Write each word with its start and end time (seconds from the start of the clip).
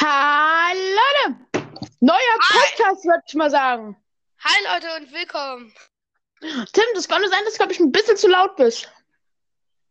Hallo 0.00 0.78
Leute! 0.78 1.36
Neuer 2.00 2.16
Hi. 2.16 2.76
Podcast, 2.76 3.04
würde 3.04 3.22
ich 3.26 3.34
mal 3.34 3.50
sagen. 3.50 3.96
Hi 4.44 4.64
Leute 4.72 4.94
und 4.96 5.12
willkommen. 5.12 5.74
Tim, 6.40 6.84
das 6.94 7.08
könnte 7.08 7.28
sein, 7.28 7.44
dass 7.44 7.54
du, 7.54 7.58
glaube 7.58 7.72
ich, 7.72 7.80
ein 7.80 7.90
bisschen 7.90 8.16
zu 8.16 8.28
laut 8.28 8.54
bist. 8.54 8.88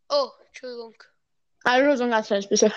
Oh, 0.07 0.29
Entschuldigung. 0.47 0.95
Also 1.65 1.85
nur 1.85 1.97
so 1.97 2.05
ein 2.05 2.11
ganz 2.11 2.27
kleines 2.27 2.47
bisschen. 2.47 2.71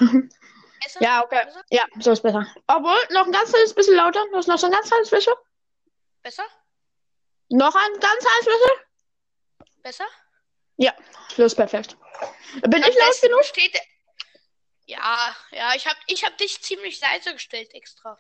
Besser? 0.83 1.01
ja, 1.05 1.23
okay. 1.23 1.45
Besser? 1.45 1.63
Ja, 1.71 1.85
so 2.01 2.11
ist 2.11 2.23
besser. 2.23 2.45
Obwohl, 2.67 2.99
noch 3.11 3.27
ein 3.27 3.33
ganz 3.33 3.51
kleines 3.51 3.75
bisschen 3.75 3.95
lauter. 3.95 4.25
Du 4.33 4.37
hast 4.37 4.49
noch 4.49 4.59
so 4.59 4.67
ein 4.67 4.73
ganz 4.73 4.89
kleines 4.89 5.11
bisschen. 5.11 5.35
Besser? 6.23 6.45
Noch 7.51 7.75
ein 7.77 7.93
ganz 8.01 8.25
kleines 8.25 8.45
bisschen. 8.45 9.83
Besser? 9.83 10.07
Ja, 10.79 10.95
so 11.37 11.45
ist 11.45 11.55
perfekt. 11.55 11.97
Bin 12.63 12.83
Am 12.83 12.91
ich 12.91 12.99
laut 12.99 13.21
genug? 13.23 13.45
Steht... 13.45 13.79
Ja, 14.91 15.37
ja, 15.53 15.73
ich 15.77 15.87
hab, 15.87 15.97
ich 16.09 16.25
hab 16.25 16.37
dich 16.37 16.61
ziemlich 16.63 17.01
leise 17.01 17.33
gestellt 17.33 17.73
extra. 17.75 18.19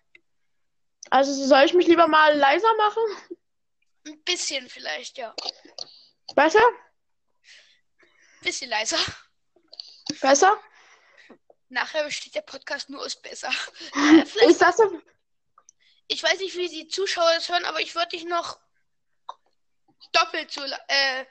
Also 1.11 1.33
soll 1.33 1.65
ich 1.65 1.75
mich 1.75 1.89
lieber 1.89 2.07
mal 2.07 2.37
leiser 2.37 2.73
machen? 2.77 3.03
Ein 4.07 4.23
bisschen 4.23 4.69
vielleicht, 4.69 5.19
ja. 5.19 5.35
Besser? 6.37 6.63
Bisschen 8.43 8.71
leiser. 8.71 8.99
Besser? 10.21 10.61
Nachher 11.71 12.05
besteht 12.05 12.37
der 12.37 12.43
Podcast 12.43 12.89
nur 12.89 13.01
aus 13.05 13.21
besser. 13.21 13.51
Äh, 13.97 14.49
Ist 14.49 14.63
das 14.63 14.77
so? 14.77 15.03
ich 16.07 16.23
weiß 16.23 16.39
nicht, 16.39 16.57
wie 16.57 16.69
die 16.69 16.87
Zuschauer 16.87 17.33
das 17.35 17.49
hören, 17.49 17.65
aber 17.65 17.81
ich 17.81 17.97
würde 17.97 18.11
dich 18.11 18.25
noch 18.25 18.61
doppelt 20.13 20.53
so, 20.53 20.63
äh, 20.63 21.27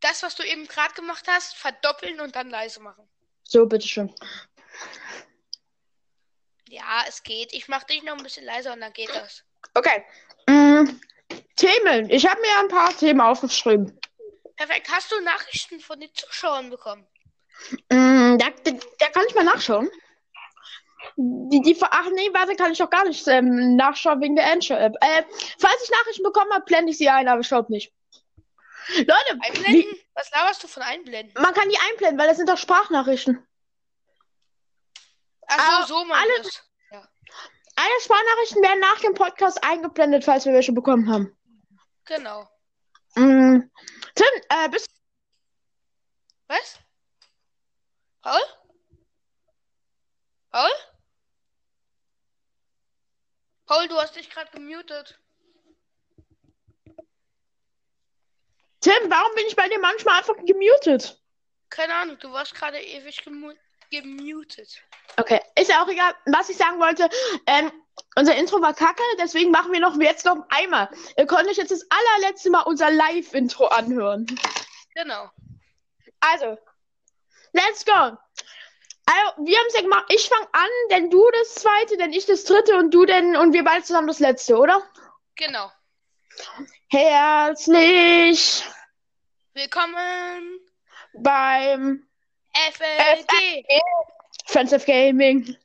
das, 0.00 0.22
was 0.22 0.34
du 0.34 0.44
eben 0.44 0.66
gerade 0.66 0.94
gemacht 0.94 1.26
hast, 1.28 1.56
verdoppeln 1.56 2.20
und 2.20 2.36
dann 2.36 2.48
leise 2.48 2.80
machen. 2.80 3.06
So, 3.44 3.66
bitteschön. 3.66 4.14
Ja, 6.98 7.04
es 7.08 7.22
geht. 7.22 7.52
Ich 7.52 7.68
mache 7.68 7.86
dich 7.86 8.02
noch 8.02 8.16
ein 8.16 8.22
bisschen 8.22 8.44
leiser 8.44 8.72
und 8.72 8.80
dann 8.80 8.92
geht 8.92 9.10
das. 9.14 9.44
Okay. 9.74 10.04
Mm, 10.46 10.88
Themen. 11.56 12.10
Ich 12.10 12.26
habe 12.26 12.40
mir 12.40 12.58
ein 12.58 12.68
paar 12.68 12.96
Themen 12.96 13.20
aufgeschrieben. 13.20 13.98
Perfekt. 14.56 14.88
Hast 14.90 15.12
du 15.12 15.20
Nachrichten 15.20 15.80
von 15.80 16.00
den 16.00 16.12
Zuschauern 16.14 16.70
bekommen? 16.70 17.06
Mm, 17.90 18.38
da, 18.38 18.50
da, 18.64 18.70
da 18.98 19.08
kann 19.10 19.24
ich 19.28 19.34
mal 19.34 19.44
nachschauen. 19.44 19.88
Die, 21.16 21.60
die, 21.62 21.76
ach 21.80 22.08
nee, 22.12 22.30
warte, 22.32 22.54
kann 22.56 22.72
ich 22.72 22.82
auch 22.82 22.90
gar 22.90 23.04
nicht 23.04 23.26
ähm, 23.28 23.76
nachschauen 23.76 24.20
wegen 24.20 24.36
der 24.36 24.50
Anchor-App. 24.52 24.94
Äh, 25.00 25.22
falls 25.58 25.82
ich 25.84 25.90
Nachrichten 25.90 26.22
bekommen 26.24 26.52
habe, 26.52 26.64
blende 26.64 26.90
ich 26.90 26.98
sie 26.98 27.08
ein, 27.08 27.28
aber 27.28 27.40
ich 27.40 27.48
glaube 27.48 27.72
nicht. 27.72 27.92
Leute, 28.96 29.38
Einblenden? 29.40 29.64
wie, 29.92 30.04
Was 30.14 30.30
laberst 30.32 30.62
du 30.64 30.68
von 30.68 30.82
einblenden? 30.82 31.40
man 31.40 31.54
kann 31.54 31.68
die 31.68 31.78
einblenden, 31.90 32.18
weil 32.18 32.28
das 32.28 32.36
sind 32.38 32.48
doch 32.48 32.58
Sprachnachrichten. 32.58 33.44
Ach 35.46 35.58
Ah, 35.58 35.86
so, 35.86 35.98
so 35.98 36.04
man 36.04 36.18
alle- 36.20 36.42
das. 36.42 36.62
Alle 37.80 38.00
Sprachnachrichten 38.00 38.60
werden 38.60 38.80
nach 38.80 38.98
dem 38.98 39.14
Podcast 39.14 39.62
eingeblendet, 39.62 40.24
falls 40.24 40.44
wir 40.44 40.52
welche 40.52 40.72
bekommen 40.72 41.08
haben. 41.08 41.38
Genau. 42.06 42.48
Mm, 43.14 43.60
Tim, 44.16 44.42
äh, 44.48 44.68
bist 44.68 44.88
Was? 46.48 46.80
Paul? 48.20 48.40
Paul? 50.50 50.70
Paul, 53.66 53.86
du 53.86 53.96
hast 53.96 54.16
dich 54.16 54.28
gerade 54.28 54.50
gemutet. 54.50 55.20
Tim, 58.80 59.08
warum 59.08 59.34
bin 59.36 59.46
ich 59.46 59.54
bei 59.54 59.68
dir 59.68 59.78
manchmal 59.78 60.18
einfach 60.18 60.34
gemutet? 60.44 61.22
Keine 61.70 61.94
Ahnung, 61.94 62.18
du 62.18 62.32
warst 62.32 62.56
gerade 62.56 62.80
ewig 62.80 63.22
gemu 63.22 63.52
gemutet. 63.90 64.82
Okay, 65.16 65.40
ist 65.58 65.70
ja 65.70 65.82
auch 65.82 65.88
egal. 65.88 66.14
Was 66.26 66.48
ich 66.48 66.56
sagen 66.56 66.78
wollte, 66.78 67.08
ähm, 67.46 67.72
unser 68.16 68.36
Intro 68.36 68.60
war 68.60 68.74
kacke, 68.74 69.02
deswegen 69.18 69.50
machen 69.50 69.72
wir 69.72 69.80
noch 69.80 69.98
jetzt 70.00 70.24
noch 70.24 70.44
einmal. 70.48 70.88
Ihr 71.16 71.26
könnt 71.26 71.48
euch 71.48 71.56
jetzt 71.56 71.70
das 71.70 71.86
allerletzte 71.90 72.50
Mal 72.50 72.62
unser 72.62 72.90
Live-Intro 72.90 73.66
anhören. 73.66 74.26
Genau. 74.94 75.30
Also, 76.20 76.58
let's 77.52 77.84
go. 77.84 77.92
Also, 79.10 79.46
wir 79.46 79.58
haben 79.58 79.66
es 79.68 79.74
ja 79.74 79.82
gemacht. 79.82 80.04
Ich 80.08 80.28
fange 80.28 80.48
an, 80.52 80.68
denn 80.90 81.10
du 81.10 81.24
das 81.32 81.54
zweite, 81.54 81.96
denn 81.96 82.12
ich 82.12 82.26
das 82.26 82.44
dritte 82.44 82.76
und 82.76 82.92
du 82.92 83.06
denn 83.06 83.36
und 83.36 83.52
wir 83.52 83.64
beide 83.64 83.84
zusammen 83.84 84.08
das 84.08 84.18
letzte, 84.18 84.56
oder? 84.56 84.82
Genau. 85.36 85.70
Herzlich 86.88 88.64
Willkommen. 89.54 90.60
beim 91.14 92.07
FLG. 92.72 93.64
Friends 94.46 94.72
of 94.72 94.84
Gaming. 94.86 95.56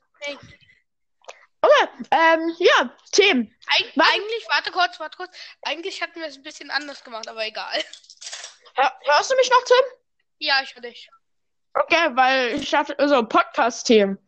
Okay, 1.62 1.88
ähm, 2.10 2.54
ja, 2.58 2.94
Themen. 3.12 3.54
Eig 3.78 3.92
Was? 3.94 4.06
eigentlich, 4.12 4.46
warte 4.50 4.70
kurz, 4.70 5.00
warte 5.00 5.16
kurz. 5.16 5.34
Eigentlich 5.62 6.02
hatten 6.02 6.20
wir 6.20 6.26
es 6.26 6.36
ein 6.36 6.42
bisschen 6.42 6.70
anders 6.70 7.02
gemacht, 7.02 7.26
aber 7.28 7.46
egal. 7.46 7.82
Hör, 8.74 8.92
hörst 9.04 9.30
du 9.30 9.36
mich 9.36 9.50
noch, 9.50 9.64
Tim? 9.64 9.98
Ja, 10.38 10.60
ich 10.62 10.74
höre 10.74 10.82
dich. 10.82 11.08
Okay, 11.74 12.10
weil 12.14 12.60
ich 12.60 12.74
hatte 12.74 12.94
so 13.08 13.24
Podcast-Themen. 13.24 14.18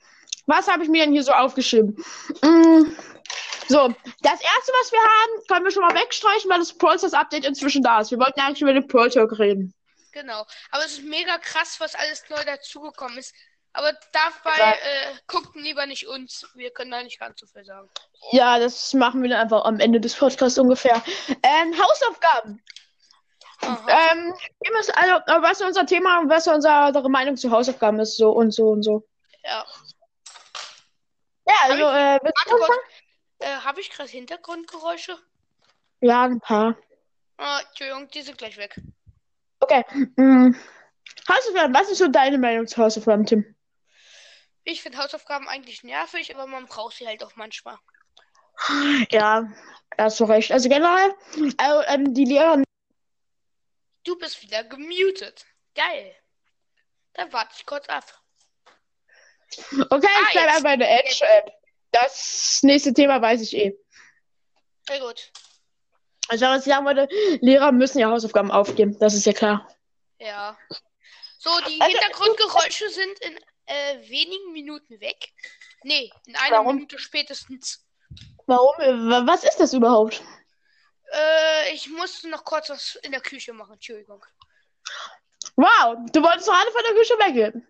Was 0.47 0.67
habe 0.67 0.85
ich 0.85 0.89
mir 0.89 1.05
denn 1.05 1.13
hier 1.13 1.23
so 1.23 1.33
aufgeschrieben? 1.33 1.97
Mm, 2.43 2.85
so, 3.69 3.95
das 4.23 4.41
erste, 4.41 4.73
was 4.81 4.93
wir 4.93 5.01
haben, 5.01 5.47
können 5.49 5.65
wir 5.65 5.73
schon 5.73 5.83
mal 5.83 5.95
wegstreichen, 5.95 6.51
weil 6.51 6.59
das 6.59 6.71
Stars 6.71 7.13
Update 7.13 7.45
inzwischen 7.45 7.83
da 7.83 8.01
ist. 8.01 8.11
Wir 8.11 8.19
wollten 8.19 8.41
eigentlich 8.41 8.63
über 8.63 8.73
den 8.73 8.89
Talk 8.89 9.39
reden. 9.39 9.75
Genau. 10.17 10.47
Aber 10.71 10.83
es 10.87 10.93
ist 10.93 11.05
mega 11.05 11.37
krass, 11.37 11.79
was 11.79 11.95
alles 11.95 12.25
neu 12.31 12.43
dazugekommen 12.43 13.19
ist. 13.19 13.35
Aber 13.75 13.93
dabei 14.13 14.57
Ja. 14.59 14.71
äh, 14.73 15.15
guckten 15.27 15.63
lieber 15.63 15.85
nicht 15.85 16.07
uns. 16.07 16.49
Wir 16.55 16.71
können 16.71 16.91
da 16.91 17.03
nicht 17.03 17.21
ganz 17.21 17.39
so 17.39 17.47
viel 17.47 17.67
sagen. 17.67 17.91
Ja, 18.33 18.59
das 18.59 18.95
machen 18.95 19.23
wir 19.23 19.29
dann 19.29 19.41
einfach 19.41 19.67
am 19.67 19.79
Ende 19.79 20.01
des 20.01 20.15
Podcasts 20.17 20.59
ungefähr. 20.59 21.03
Ähm, 21.43 21.75
Hausaufgaben. 21.79 22.63
Aha. 23.61 23.87
Ähm, 24.15 24.35
also, 24.71 24.93
äh, 24.93 25.43
was 25.43 25.61
ist 25.61 25.67
unser 25.67 25.85
Thema 25.85 26.21
und 26.21 26.31
was 26.31 26.47
unsere, 26.49 26.87
unsere 26.87 27.11
Meinung 27.11 27.37
zu 27.37 27.51
Hausaufgaben 27.51 28.01
ist, 28.01 28.17
so 28.17 28.31
und 28.31 28.53
so 28.53 28.69
und 28.71 28.83
so. 28.83 29.07
Ja. 29.45 29.67
Ja, 31.47 31.55
also, 31.65 31.83
äh, 31.91 32.19
willst 32.23 32.37
Warte 32.39 32.55
anfangen? 32.55 32.81
kurz. 32.81 32.81
Äh, 33.41 33.57
Habe 33.57 33.81
ich 33.83 33.91
gerade 33.91 34.09
Hintergrundgeräusche? 34.09 35.19
Ja, 36.01 36.23
ein 36.23 36.41
paar. 36.41 36.75
Ah, 37.37 37.61
Entschuldigung, 37.69 38.09
die 38.09 38.23
sind 38.23 38.39
gleich 38.39 38.57
weg. 38.57 38.81
Okay. 39.69 39.85
Mm. 40.17 40.55
Hausaufgaben, 41.29 41.75
was 41.75 41.91
ist 41.91 41.99
so 41.99 42.09
deine 42.09 42.39
Meinung 42.39 42.67
zu 42.67 42.77
Hausaufgaben, 42.77 43.27
Tim? 43.27 43.57
Ich 44.65 44.83
finde 44.83 44.99
Hausaufgaben 44.99 45.49
eigentlich 45.49 45.83
nervig, 45.83 46.35
aber 46.35 46.47
man 46.47 46.67
braucht 46.67 46.97
sie 46.97 47.07
halt 47.07 47.23
auch 47.25 47.35
manchmal. 47.37 47.77
Ja, 49.11 49.53
hast 49.99 50.19
du 50.21 50.25
recht. 50.25 50.51
Also 50.51 50.69
generell, 50.69 51.15
also, 51.59 51.83
ähm, 51.89 52.15
die 52.15 52.25
Lehrer. 52.25 52.63
Du 54.05 54.17
bist 54.17 54.43
wieder 54.43 54.65
gemutet. 54.65 55.45
Geil. 55.75 56.15
Dann 57.15 57.33
warte 57.33 57.55
ich 57.57 57.67
kurz 57.67 57.89
ab. 57.89 58.05
Okay, 59.91 60.09
Ah, 60.09 60.27
ich 60.27 60.33
bleibe 60.33 60.73
in 60.75 60.81
der 60.81 61.05
Edge-App. 61.05 61.53
Das 61.93 62.61
nächste 62.63 62.93
Thema 62.93 63.21
weiß 63.21 63.43
ich 63.43 63.57
eh. 63.57 63.79
Sehr 64.89 65.01
gut. 65.01 65.33
Also, 66.29 66.47
was 66.47 66.67
ich 66.67 66.73
sagen 66.73 66.85
wollte, 66.87 67.09
Lehrer 67.41 67.73
müssen 67.73 67.99
ja 67.99 68.11
Hausaufgaben 68.11 68.51
aufgeben. 68.51 68.99
Das 68.99 69.15
ist 69.15 69.27
ja 69.27 69.33
klar. 69.33 69.69
Ja. 70.19 70.57
So, 71.39 71.51
die 71.69 71.81
Also, 71.81 71.97
Hintergrundgeräusche 71.99 72.89
sind 72.91 73.19
in 73.21 73.37
äh, 73.67 74.09
wenigen 74.09 74.53
Minuten 74.53 75.01
weg. 75.01 75.29
Nee, 75.83 76.11
in 76.27 76.37
einer 76.37 76.57
Warum? 76.59 76.77
Minute 76.77 76.99
spätestens. 76.99 77.85
Warum? 78.47 78.75
Was 79.27 79.45
ist 79.45 79.59
das 79.59 79.73
überhaupt? 79.73 80.23
Äh, 81.13 81.73
ich 81.75 81.89
musste 81.89 82.29
noch 82.29 82.45
kurz 82.45 82.71
was 82.71 82.97
in 83.03 83.13
der 83.13 83.21
Küche 83.21 83.53
machen. 83.53 83.75
Entschuldigung. 83.75 84.25
Wow, 85.57 85.97
du 86.13 86.23
wolltest 86.23 86.49
gerade 86.49 86.71
von 86.71 86.83
der 86.89 86.95
Küche 86.95 87.15
weggehen. 87.15 87.69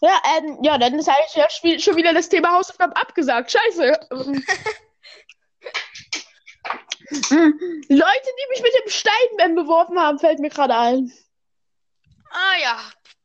Ja, 0.00 0.20
ähm, 0.36 0.58
ja, 0.62 0.78
dann 0.78 0.98
ist 0.98 1.08
eigentlich 1.08 1.82
schon 1.84 1.96
wieder 1.96 2.12
das 2.12 2.28
Thema 2.28 2.52
Hausaufgaben 2.52 2.92
abgesagt. 2.94 3.52
Scheiße. 3.52 4.08
Leute, 7.10 7.80
die 7.88 8.48
mich 8.50 8.62
mit 8.62 8.72
dem 8.84 8.90
Stein 8.90 9.54
beworfen 9.54 9.98
haben, 9.98 10.18
fällt 10.18 10.40
mir 10.40 10.50
gerade 10.50 10.76
ein. 10.76 11.12
Ah 12.30 12.60
ja, 12.60 12.78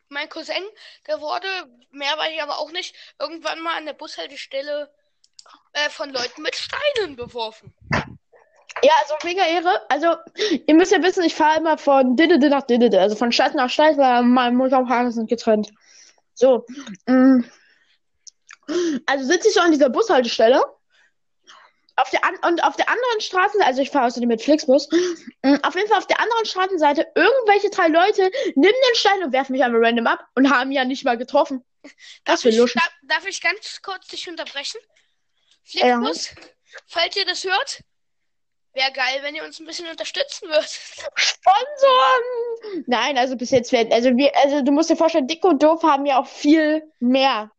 mein 0.10 0.30
Cousin, 0.30 0.64
der 1.08 1.20
wurde, 1.20 1.48
mehr 1.92 2.18
weiß 2.18 2.32
ich 2.34 2.42
aber 2.42 2.60
auch 2.60 2.72
nicht, 2.72 2.96
irgendwann 3.20 3.60
mal 3.60 3.78
an 3.78 3.86
der 3.86 3.94
Bushaltestelle 3.94 4.90
äh, 5.74 5.90
von 5.90 6.12
Leuten 6.12 6.42
mit 6.42 6.56
Steinen 6.56 7.16
beworfen. 7.16 7.74
Ja, 8.82 8.92
also 9.02 9.16
mega 9.24 9.46
Ehre. 9.46 9.82
Also, 9.90 10.16
ihr 10.66 10.74
müsst 10.74 10.92
ja 10.92 11.02
wissen, 11.04 11.24
ich 11.24 11.36
fahre 11.36 11.60
immer 11.60 11.78
von 11.78 12.16
Didede 12.16 12.50
nach 12.50 12.64
Didede. 12.64 13.00
Also 13.00 13.16
von 13.16 13.32
Stadt 13.32 13.54
nach 13.54 13.70
Stadt, 13.70 13.98
weil 13.98 14.24
mein 14.24 14.56
Mutter 14.56 14.80
und 14.80 14.88
Vater 14.88 15.12
sind 15.12 15.30
getrennt. 15.30 15.72
So. 16.34 16.66
mm. 17.06 17.44
Also 19.06 19.26
sitze 19.26 19.50
ich 19.50 19.54
so 19.54 19.60
an 19.60 19.72
dieser 19.72 19.90
Bushaltestelle. 19.90 20.64
Auf 21.96 22.10
der 22.10 22.26
an 22.26 22.36
und 22.48 22.64
auf 22.64 22.76
der 22.76 22.90
anderen 22.90 23.22
Straßenseite, 23.22 23.68
also 23.68 23.82
ich 23.82 23.92
fahre 23.92 24.08
außerdem 24.08 24.28
mit 24.28 24.42
Flixbus, 24.42 24.90
mm, 25.44 25.56
auf 25.62 25.76
jeden 25.76 25.88
Fall 25.88 26.00
auf 26.00 26.08
der 26.08 26.20
anderen 26.20 26.46
Straßenseite, 26.46 27.06
irgendwelche 27.14 27.70
drei 27.70 27.88
Leute 27.88 28.32
nehmen 28.56 28.74
den 28.90 28.96
Stein 28.96 29.24
und 29.24 29.32
werfen 29.32 29.52
mich 29.52 29.64
einmal 29.64 29.86
random 29.86 30.08
ab 30.08 30.26
und 30.36 30.50
haben 30.50 30.72
ja 30.72 30.86
nicht 30.86 31.06
mal 31.06 31.18
getroffen. 31.18 31.64
Was 31.84 31.92
Darf 32.24 32.46
ich, 32.46 32.58
Luschen. 32.58 32.82
darf, 32.82 32.94
darf 33.04 33.28
ich 33.28 33.42
ganz 33.42 33.82
kurz 33.82 34.08
dich 34.08 34.28
unterbrechen? 34.28 34.80
Flixbus, 35.64 36.30
falls 36.88 37.16
ihr 37.16 37.26
das 37.26 37.44
hört, 37.44 37.84
wäre 38.74 38.92
geil, 38.92 39.20
wenn 39.22 39.36
ihr 39.36 39.44
uns 39.44 39.60
ein 39.60 39.66
bisschen 39.66 39.88
unterstützen 39.88 40.50
würdet. 40.50 40.70
Sponsoren! 41.16 42.84
Nein, 42.88 43.18
also 43.18 43.36
bis 43.36 43.52
jetzt 43.52 43.72
werden, 43.72 43.94
also 43.94 44.16
wir, 44.18 44.36
also 44.38 44.62
du 44.62 44.72
musst 44.72 44.90
dir 44.90 44.96
vorstellen, 44.96 45.28
Dick 45.28 45.44
und 45.44 45.62
Doof 45.62 45.84
haben 45.84 46.06
ja 46.06 46.20
auch 46.20 46.28
viel 46.28 46.92
mehr. 47.00 47.52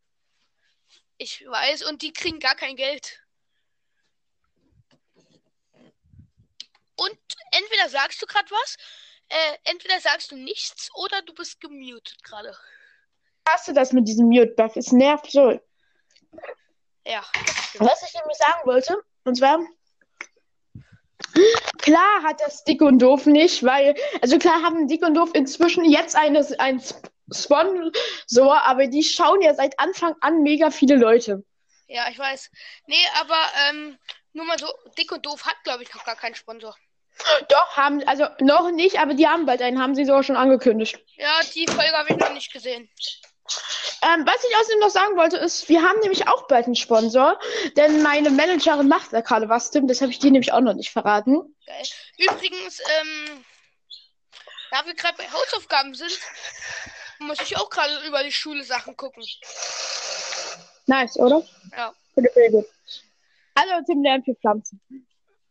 Ich 1.17 1.45
weiß, 1.47 1.83
und 1.83 2.01
die 2.01 2.11
kriegen 2.11 2.39
gar 2.39 2.55
kein 2.55 2.75
Geld. 2.75 3.21
Und 6.97 7.17
entweder 7.57 7.89
sagst 7.89 8.21
du 8.21 8.25
gerade 8.25 8.49
was, 8.51 8.77
äh, 9.29 9.57
entweder 9.63 9.99
sagst 9.99 10.31
du 10.31 10.35
nichts 10.35 10.89
oder 10.95 11.21
du 11.23 11.33
bist 11.33 11.59
gemutet 11.59 12.23
gerade. 12.23 12.55
Hast 13.47 13.67
du 13.67 13.73
das 13.73 13.93
mit 13.93 14.07
diesem 14.07 14.27
Mute-Buff? 14.27 14.75
Es 14.75 14.91
nervt 14.91 15.31
so. 15.31 15.59
Ja. 17.05 17.23
Was 17.77 18.03
ich 18.03 18.13
nämlich 18.13 18.37
sagen 18.37 18.61
wollte, 18.65 18.97
und 19.25 19.35
zwar, 19.35 19.59
klar 21.79 22.23
hat 22.23 22.41
das 22.41 22.63
Dick 22.63 22.81
und 22.81 22.99
Doof 22.99 23.25
nicht, 23.27 23.63
weil, 23.63 23.95
also 24.21 24.37
klar 24.39 24.63
haben 24.63 24.87
Dick 24.87 25.03
und 25.03 25.13
Doof 25.13 25.29
inzwischen 25.33 25.85
jetzt 25.85 26.15
eine, 26.15 26.45
ein 26.59 26.81
Sponsor, 27.31 28.61
aber 28.63 28.87
die 28.87 29.03
schauen 29.03 29.41
ja 29.41 29.53
seit 29.53 29.79
Anfang 29.79 30.15
an 30.21 30.41
mega 30.41 30.71
viele 30.71 30.95
Leute. 30.95 31.43
Ja, 31.87 32.09
ich 32.09 32.17
weiß. 32.17 32.49
Nee, 32.87 33.05
aber 33.19 33.37
ähm, 33.69 33.97
nur 34.33 34.45
mal 34.45 34.57
so, 34.57 34.67
Dick 34.97 35.11
und 35.11 35.25
Doof 35.25 35.45
hat, 35.45 35.63
glaube 35.63 35.83
ich, 35.83 35.93
noch 35.93 36.03
gar 36.05 36.15
keinen 36.15 36.35
Sponsor. 36.35 36.75
Doch, 37.47 37.77
haben, 37.77 38.05
also 38.07 38.25
noch 38.41 38.71
nicht, 38.71 38.99
aber 38.99 39.13
die 39.13 39.27
haben 39.27 39.45
bald 39.45 39.61
einen, 39.61 39.81
haben 39.81 39.95
sie 39.95 40.05
sogar 40.05 40.23
schon 40.23 40.35
angekündigt. 40.35 40.99
Ja, 41.15 41.39
die 41.53 41.65
Folge 41.67 41.93
habe 41.93 42.09
ich 42.09 42.17
noch 42.17 42.33
nicht 42.33 42.51
gesehen. 42.51 42.89
Ähm, 44.01 44.25
was 44.25 44.43
ich 44.43 44.55
außerdem 44.57 44.79
noch 44.79 44.89
sagen 44.89 45.15
wollte, 45.15 45.37
ist, 45.37 45.69
wir 45.69 45.81
haben 45.81 45.99
nämlich 45.99 46.27
auch 46.27 46.47
bald 46.47 46.65
einen 46.65 46.75
Sponsor, 46.75 47.39
denn 47.77 48.01
meine 48.03 48.29
Managerin 48.29 48.87
macht 48.87 49.13
da 49.13 49.21
gerade 49.21 49.49
was, 49.49 49.71
Tim, 49.71 49.87
das 49.87 50.01
habe 50.01 50.11
ich 50.11 50.19
dir 50.19 50.31
nämlich 50.31 50.51
auch 50.51 50.61
noch 50.61 50.73
nicht 50.73 50.91
verraten. 50.91 51.55
Geil. 51.65 51.83
Übrigens, 52.17 52.81
ähm, 52.99 53.45
da 54.71 54.85
wir 54.85 54.93
gerade 54.93 55.17
bei 55.17 55.31
Hausaufgaben 55.31 55.93
sind, 55.93 56.19
muss 57.19 57.39
ich 57.41 57.55
auch 57.57 57.69
gerade 57.69 58.05
über 58.07 58.23
die 58.23 58.31
Schule 58.31 58.63
Sachen 58.63 58.97
gucken. 58.97 59.23
Nice, 60.87 61.17
oder? 61.17 61.43
Ja. 61.75 61.93
Finde 62.13 62.29
ich 62.35 62.51
gut. 62.51 62.65
Also, 63.55 63.85
Tim 63.85 64.03
lernt 64.03 64.25
für 64.25 64.35
Pflanzen. 64.35 64.81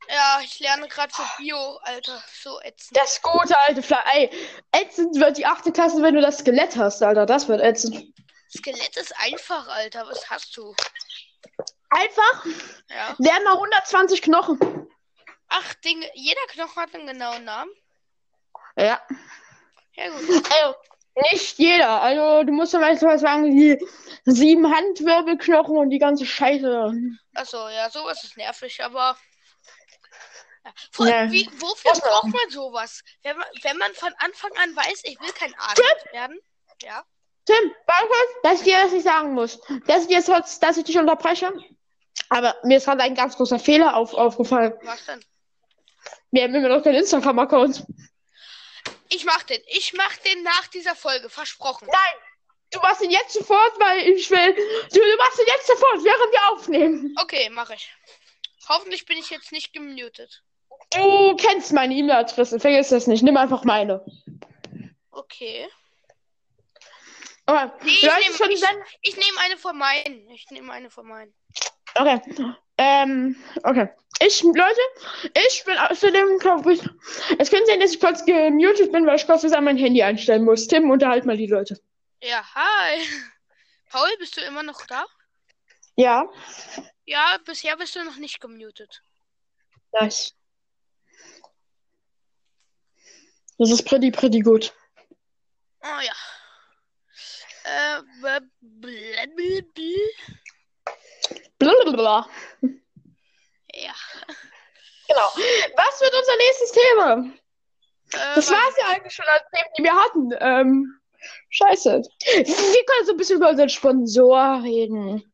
Ja, 0.09 0.41
ich 0.43 0.59
lerne 0.61 0.89
gerade 0.89 1.13
für 1.13 1.25
Bio, 1.39 1.79
Alter. 1.83 2.23
So 2.43 2.61
ätzend. 2.63 2.97
Das 2.97 3.23
gute 3.23 3.59
alte 3.59 3.83
Pflanzen. 3.83 4.09
Ey, 4.13 4.31
ätzend 4.73 5.19
wird 5.19 5.39
die 5.39 5.47
achte 5.47 5.73
Klasse, 5.73 6.03
wenn 6.03 6.15
du 6.15 6.21
das 6.21 6.39
Skelett 6.39 6.77
hast, 6.77 7.03
Alter. 7.03 7.27
Das 7.27 7.49
wird 7.49 7.61
ätzend. 7.61 8.15
Skelett 8.57 8.97
ist 8.97 9.15
einfach, 9.19 9.69
Alter. 9.69 10.07
Was 10.07 10.29
hast 10.31 10.57
du? 10.57 10.75
Einfach? 11.91 12.47
Ja. 12.91 13.15
Lern 13.19 13.45
mal 13.45 13.55
120 13.55 14.23
Knochen. 14.23 14.89
Ach, 15.49 15.75
Dinge. 15.85 16.09
Jeder 16.15 16.41
Knochen 16.49 16.77
hat 16.83 16.95
einen 16.95 17.07
genauen 17.07 17.45
Namen. 17.45 17.71
Ja. 18.77 19.01
Ja, 19.95 20.09
gut. 20.09 20.53
Also, 20.53 20.75
nicht 21.31 21.59
jeder. 21.59 22.03
Also, 22.03 22.45
du 22.45 22.53
musst 22.53 22.73
vielleicht 22.73 23.01
sowas 23.01 23.21
sagen, 23.21 23.45
die 23.45 23.79
sieben 24.25 24.75
Handwirbelknochen 24.75 25.77
und 25.77 25.91
die 25.91 25.99
ganze 25.99 26.27
Scheiße. 26.27 26.93
Achso, 27.35 27.69
ja, 27.69 27.89
sowas 27.91 28.25
ist 28.25 28.37
nervig, 28.37 28.83
aber. 28.83 29.17
Ja. 30.65 30.73
Vor, 30.93 31.07
Ja. 31.07 31.31
wie, 31.31 31.47
wofür 31.61 31.91
Das 31.93 32.01
braucht 32.01 32.25
auch. 32.25 32.29
man 32.29 32.51
sowas? 32.51 33.03
Wenn 33.23 33.37
man, 33.37 33.47
wenn 33.63 33.77
man 33.77 33.93
von 33.95 34.13
Anfang 34.19 34.51
an 34.57 34.75
weiß, 34.75 35.03
ich 35.05 35.21
will 35.21 35.33
kein 35.33 35.55
Arzt 35.59 35.83
werden. 36.13 36.39
Ja. 36.83 37.05
Tim, 37.47 37.75
warte 37.87 38.07
kurz, 38.07 38.29
dass 38.43 38.59
ich 38.61 38.65
dir 38.65 38.83
das 38.83 38.93
nicht 38.93 39.05
sagen 39.05 39.35
muss. 39.35 39.61
Dass 39.87 40.03
ich, 40.03 40.09
dir 40.09 40.23
dass 40.23 40.77
ich 40.79 40.85
dich 40.85 40.97
unterbreche. 40.99 41.53
Aber 42.31 42.57
mir 42.63 42.79
ist 42.79 42.85
gerade 42.87 43.03
ein 43.03 43.15
ganz 43.15 43.37
großer 43.37 43.59
Fehler 43.59 43.97
auf, 43.97 44.15
aufgefallen. 44.15 44.73
Was 44.83 45.05
denn? 45.05 45.23
Wir 46.31 46.45
haben 46.45 46.55
immer 46.55 46.69
noch 46.69 46.83
keinen 46.83 46.97
Instagram-Account. 46.97 47.85
Ich 49.11 49.25
mach 49.25 49.43
den. 49.45 49.63
Ich 49.67 49.93
mach 49.93 50.17
den 50.19 50.43
nach 50.43 50.67
dieser 50.69 50.97
Folge. 50.97 51.29
Versprochen. 51.29 51.87
Nein! 51.87 52.23
Du 52.71 52.81
machst 52.81 53.03
ihn 53.03 53.11
jetzt 53.11 53.35
sofort, 53.35 53.79
weil 53.79 54.01
ich 54.09 54.29
will. 54.31 54.55
Du, 54.55 54.99
du 55.01 55.17
machst 55.19 55.39
ihn 55.39 55.47
jetzt 55.47 55.67
sofort, 55.67 56.03
während 56.03 56.33
wir 56.33 56.49
aufnehmen. 56.53 57.15
Okay, 57.21 57.49
mach 57.51 57.71
ich. 57.71 57.95
Hoffentlich 58.69 59.05
bin 59.07 59.19
ich 59.19 59.31
jetzt 59.31 59.53
nicht 59.53 59.73
gemutet. 59.73 60.43
Du 60.95 61.37
kennst 61.37 61.73
meine 61.73 61.95
E-Mail-Adresse, 61.95 62.61
vergiss 62.61 62.89
das 62.89 63.07
nicht. 63.07 63.23
Nimm 63.23 63.37
einfach 63.37 63.65
meine. 63.65 64.05
Okay. 65.11 65.69
Okay. 67.47 67.71
Nee, 67.83 67.91
ich 67.91 68.03
nehme 68.03 68.37
schon 68.37 68.51
ich, 68.51 69.17
eine 69.45 69.57
von 69.57 69.77
meinen. 69.77 70.31
Ich 70.31 70.51
nehme 70.51 70.73
eine 70.73 70.91
von 70.91 71.07
meinen. 71.07 71.35
Okay. 71.95 72.21
Ähm, 72.79 73.37
okay. 73.63 73.89
Ich, 74.21 74.43
Leute, 74.43 74.81
ich 75.49 75.65
bin 75.65 75.77
außerdem, 75.77 76.39
glaube 76.39 76.75
ich. 76.75 76.81
Es 77.39 77.51
könnte 77.51 77.67
sein, 77.67 77.81
dass 77.81 77.93
ich 77.93 78.01
kurz 78.01 78.25
gemutet 78.25 78.93
bin, 78.93 79.07
weil 79.07 79.17
ich 79.17 79.27
kurz 79.27 79.45
an 79.45 79.65
mein 79.65 79.77
Handy 79.77 80.03
einstellen 80.03 80.45
muss. 80.45 80.67
Tim, 80.69 80.91
unterhalt 80.91 81.25
mal 81.25 81.37
die 81.37 81.47
Leute. 81.47 81.79
Ja, 82.23 82.43
hi. 82.55 83.07
Paul, 83.91 84.09
bist 84.19 84.37
du 84.37 84.41
immer 84.41 84.63
noch 84.63 84.87
da? 84.87 85.05
Ja. 85.97 86.29
Ja, 87.05 87.39
bisher 87.45 87.77
bist 87.77 87.95
du 87.97 88.05
noch 88.05 88.17
nicht 88.17 88.41
gemutet. 88.41 89.03
Nice. 89.93 90.35
Das 93.65 93.71
ist 93.81 93.85
pretty, 93.85 94.11
pretty 94.11 94.41
gut. 94.41 94.75
Oh 95.83 96.01
ja. 96.03 96.13
Äh, 97.65 98.01
bl- 98.21 99.65
Blablabla. 101.59 102.29
ja. 103.73 103.95
Genau. 105.09 105.29
Was 105.77 106.01
wird 106.01 106.15
unser 106.15 106.37
nächstes 106.37 106.73
Thema? 106.73 107.25
Äh, 108.13 108.35
Das 108.35 108.51
wa- 108.51 108.55
war's 108.55 108.75
ja 108.79 108.89
eigentlich 108.89 109.15
schon 109.15 109.25
an 109.27 109.41
Themen, 109.55 109.71
die 109.79 109.83
wir 109.85 109.95
hatten. 109.95 110.31
Ähm, 110.41 111.01
scheiße. 111.49 112.03
Wir 112.35 112.45
können 112.85 113.07
so 113.07 113.13
ein 113.13 113.17
bisschen 113.17 113.37
über 113.37 113.49
unseren 113.49 113.71
Sponsor 113.71 114.63
reden. 114.63 115.33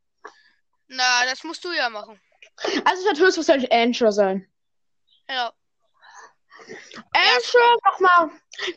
Na, 0.86 1.24
das 1.24 1.42
musst 1.42 1.64
du 1.64 1.72
ja 1.72 1.88
machen. 1.90 2.20
Also 2.84 3.00
es 3.02 3.04
wird 3.06 3.18
höchstwahrscheinlich 3.18 3.72
Anchor 3.72 4.12
sein. 4.12 4.46
Ja. 5.28 5.52
Anchor, 7.12 7.76
nochmal 7.84 8.31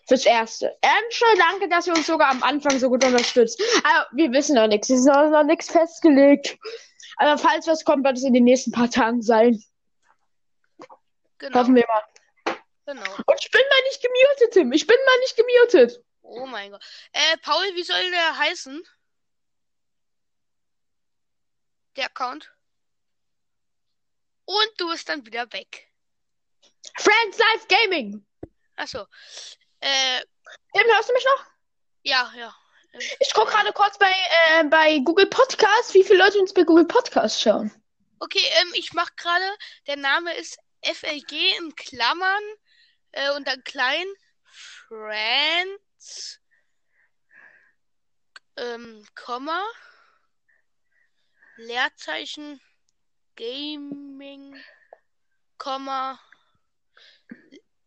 fürs 0.07 0.25
Erste. 0.25 0.77
Anchor, 0.81 1.35
danke, 1.37 1.69
dass 1.69 1.87
ihr 1.87 1.93
uns 1.93 2.07
sogar 2.07 2.29
am 2.29 2.43
Anfang 2.43 2.77
so 2.79 2.89
gut 2.89 3.03
unterstützt. 3.03 3.61
Aber 3.83 4.07
wir 4.13 4.31
wissen 4.31 4.55
noch 4.55 4.67
nichts. 4.67 4.89
Es 4.89 4.99
ist 4.99 5.05
noch, 5.05 5.29
noch 5.29 5.43
nichts 5.43 5.71
festgelegt. 5.71 6.57
Aber 7.17 7.37
falls 7.37 7.67
was 7.67 7.83
kommt, 7.83 8.05
wird 8.05 8.17
es 8.17 8.23
in 8.23 8.33
den 8.33 8.43
nächsten 8.43 8.71
paar 8.71 8.89
Tagen 8.89 9.21
sein. 9.21 9.61
Genau. 11.37 11.59
Hoffen 11.59 11.75
wir 11.75 11.85
mal. 11.87 12.03
Genau. 12.85 13.15
Und 13.25 13.39
ich 13.39 13.51
bin 13.51 13.61
mal 13.69 13.81
nicht 13.89 14.01
gemutet, 14.01 14.53
Tim. 14.53 14.71
Ich 14.73 14.87
bin 14.87 14.97
mal 15.05 15.19
nicht 15.19 15.37
gemutet. 15.37 16.03
Oh 16.21 16.45
mein 16.45 16.71
Gott. 16.71 16.83
Äh, 17.11 17.37
Paul, 17.41 17.63
wie 17.75 17.83
soll 17.83 18.11
der 18.11 18.37
heißen? 18.37 18.81
Der 21.95 22.05
Account. 22.05 22.51
Und 24.45 24.69
du 24.77 24.89
bist 24.89 25.07
dann 25.07 25.25
wieder 25.25 25.51
weg. 25.53 25.92
Friends 26.97 27.37
Live 27.37 27.67
Gaming. 27.67 28.25
Achso. 28.75 29.05
Äh, 29.79 30.21
Tim, 30.73 30.87
hörst 30.87 31.09
du 31.09 31.13
mich 31.13 31.25
noch? 31.25 31.45
ja, 32.03 32.31
ja. 32.35 32.55
Ich 33.19 33.33
gucke 33.33 33.51
gerade 33.51 33.73
kurz 33.73 33.97
bei, 33.97 34.11
äh, 34.49 34.63
bei 34.65 34.99
Google 34.99 35.25
Podcast, 35.25 35.95
wie 35.95 36.03
viele 36.03 36.19
Leute 36.19 36.37
uns 36.37 36.53
bei 36.53 36.63
Google 36.63 36.85
Podcast 36.85 37.41
schauen. 37.41 37.71
Okay, 38.19 38.45
ähm, 38.61 38.71
ich 38.75 38.93
mach 38.93 39.15
gerade, 39.15 39.45
der 39.87 39.97
Name 39.97 40.33
ist 40.35 40.59
FLG 40.83 41.57
in 41.57 41.75
Klammern 41.75 42.43
äh, 43.13 43.31
und 43.31 43.47
dann 43.47 43.63
klein 43.63 44.05
Friends 44.87 46.39
ähm, 48.57 49.05
Komma 49.15 49.63
Leerzeichen 51.55 52.61
Gaming 53.35 54.55
Komma 55.57 56.19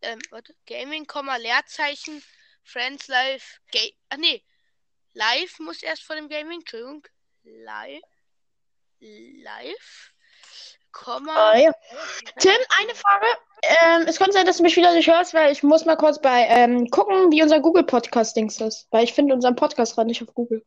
ähm, 0.06 0.18
warte, 0.30 0.54
Gaming 0.66 1.06
Komma 1.06 1.36
Leerzeichen 1.36 2.22
Friends 2.62 3.08
Live 3.08 3.60
Ga 3.72 3.80
Ach 4.10 4.16
nee, 4.16 4.42
Live 5.12 5.58
muss 5.58 5.82
erst 5.82 6.02
vor 6.02 6.16
dem 6.16 6.28
Gaming, 6.28 6.60
Entschuldigung. 6.60 7.06
Live 7.42 8.02
Live 9.00 10.12
Komma 10.92 11.50
Ah, 11.52 11.58
ja. 11.58 11.72
Tim, 12.38 12.56
eine 12.78 12.94
Frage. 12.94 13.26
Ähm, 13.62 14.06
es 14.06 14.16
könnte 14.16 14.32
sein, 14.32 14.46
dass 14.46 14.58
du 14.58 14.62
mich 14.62 14.76
wieder 14.76 14.94
nicht 14.94 15.08
hörst, 15.08 15.34
weil 15.34 15.52
ich 15.52 15.62
muss 15.62 15.84
mal 15.84 15.96
kurz 15.96 16.20
bei 16.20 16.46
ähm, 16.48 16.88
gucken, 16.90 17.30
wie 17.30 17.42
unser 17.42 17.60
Google 17.60 17.84
Podcast 17.84 18.34
Dings 18.36 18.60
ist. 18.60 18.86
Weil 18.90 19.04
ich 19.04 19.12
finde 19.12 19.34
unseren 19.34 19.56
Podcast 19.56 19.94
gerade 19.94 20.06
nicht 20.08 20.22
auf 20.22 20.32
Google. 20.32 20.64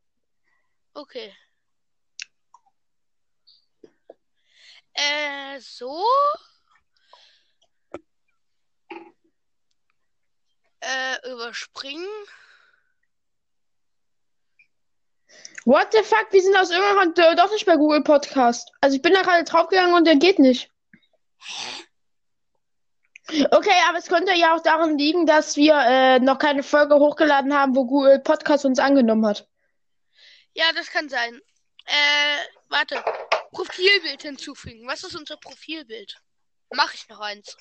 Okay. 0.93 1.34
Äh, 4.93 5.60
so. 5.60 6.03
Äh, 10.82 11.32
überspringen. 11.32 12.08
What 15.66 15.90
the 15.92 16.02
fuck? 16.04 16.28
Wir 16.32 16.42
sind 16.42 16.56
aus 16.56 16.72
irgendeinem 16.72 17.14
Grund 17.14 17.20
äh, 17.20 17.36
doch 17.36 17.52
nicht 17.52 17.66
bei 17.66 17.76
Google 17.76 18.02
Podcast. 18.02 18.72
Also 18.82 18.96
ich 18.96 19.02
bin 19.02 19.14
da 19.14 19.22
gerade 19.22 19.44
draufgegangen 19.44 19.94
und 19.94 20.06
der 20.06 20.16
geht 20.16 20.40
nicht. 20.40 20.72
Okay, 23.52 23.76
aber 23.88 24.00
es 24.00 24.08
könnte 24.08 24.34
ja 24.34 24.56
auch 24.56 24.64
daran 24.64 24.98
liegen, 24.98 25.28
dass 25.28 25.56
wir 25.56 25.76
äh, 25.76 26.20
noch 26.20 26.40
keine 26.40 26.64
Folge 26.64 26.96
hochgeladen 26.96 27.54
haben, 27.54 27.76
wo 27.76 27.86
Google 27.86 28.20
Podcast 28.20 28.66
uns 28.66 28.80
angenommen 28.80 29.26
hat. 29.28 29.48
Ja, 30.54 30.66
das 30.74 30.90
kann 30.90 31.10
sein. 31.10 31.40
Äh, 31.86 32.40
warte. 32.70 33.04
Profilbild 33.52 34.24
hinzufügen. 34.24 34.88
Was 34.88 35.04
ist 35.04 35.16
unser 35.16 35.38
Profilbild? 35.38 36.16
Mach 36.72 36.94
ich 36.94 37.08
noch 37.10 37.20
eins. 37.20 37.56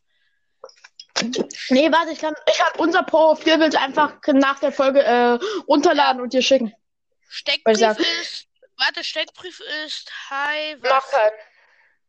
Nee, 1.71 1.91
warte, 1.93 2.13
ich 2.13 2.21
kann, 2.21 2.35
ich 2.51 2.59
kann 2.59 2.73
unser 2.79 3.03
Profilbild 3.03 3.77
einfach 3.77 4.15
nach 4.29 4.59
der 4.61 4.73
Folge 4.73 5.03
äh, 5.03 5.39
runterladen 5.67 6.21
und 6.23 6.33
dir 6.33 6.43
schicken. 6.43 6.73
Steckbrief 7.29 7.81
ist. 7.81 8.47
Warte, 8.79 9.03
Steckbrief 9.05 9.61
ist. 9.85 10.11
Hi, 10.31 10.77
was 10.81 10.91
Mach 10.91 11.11
keinen. 11.11 11.33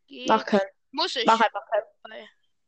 geht? 0.08 0.28
Mach 0.30 0.46
keinen. 0.46 0.70
Muss 0.92 1.16
ich. 1.16 1.26
Mach 1.26 1.40
einfach 1.42 1.64
keinen. 1.72 1.86
Bei- 2.04 2.28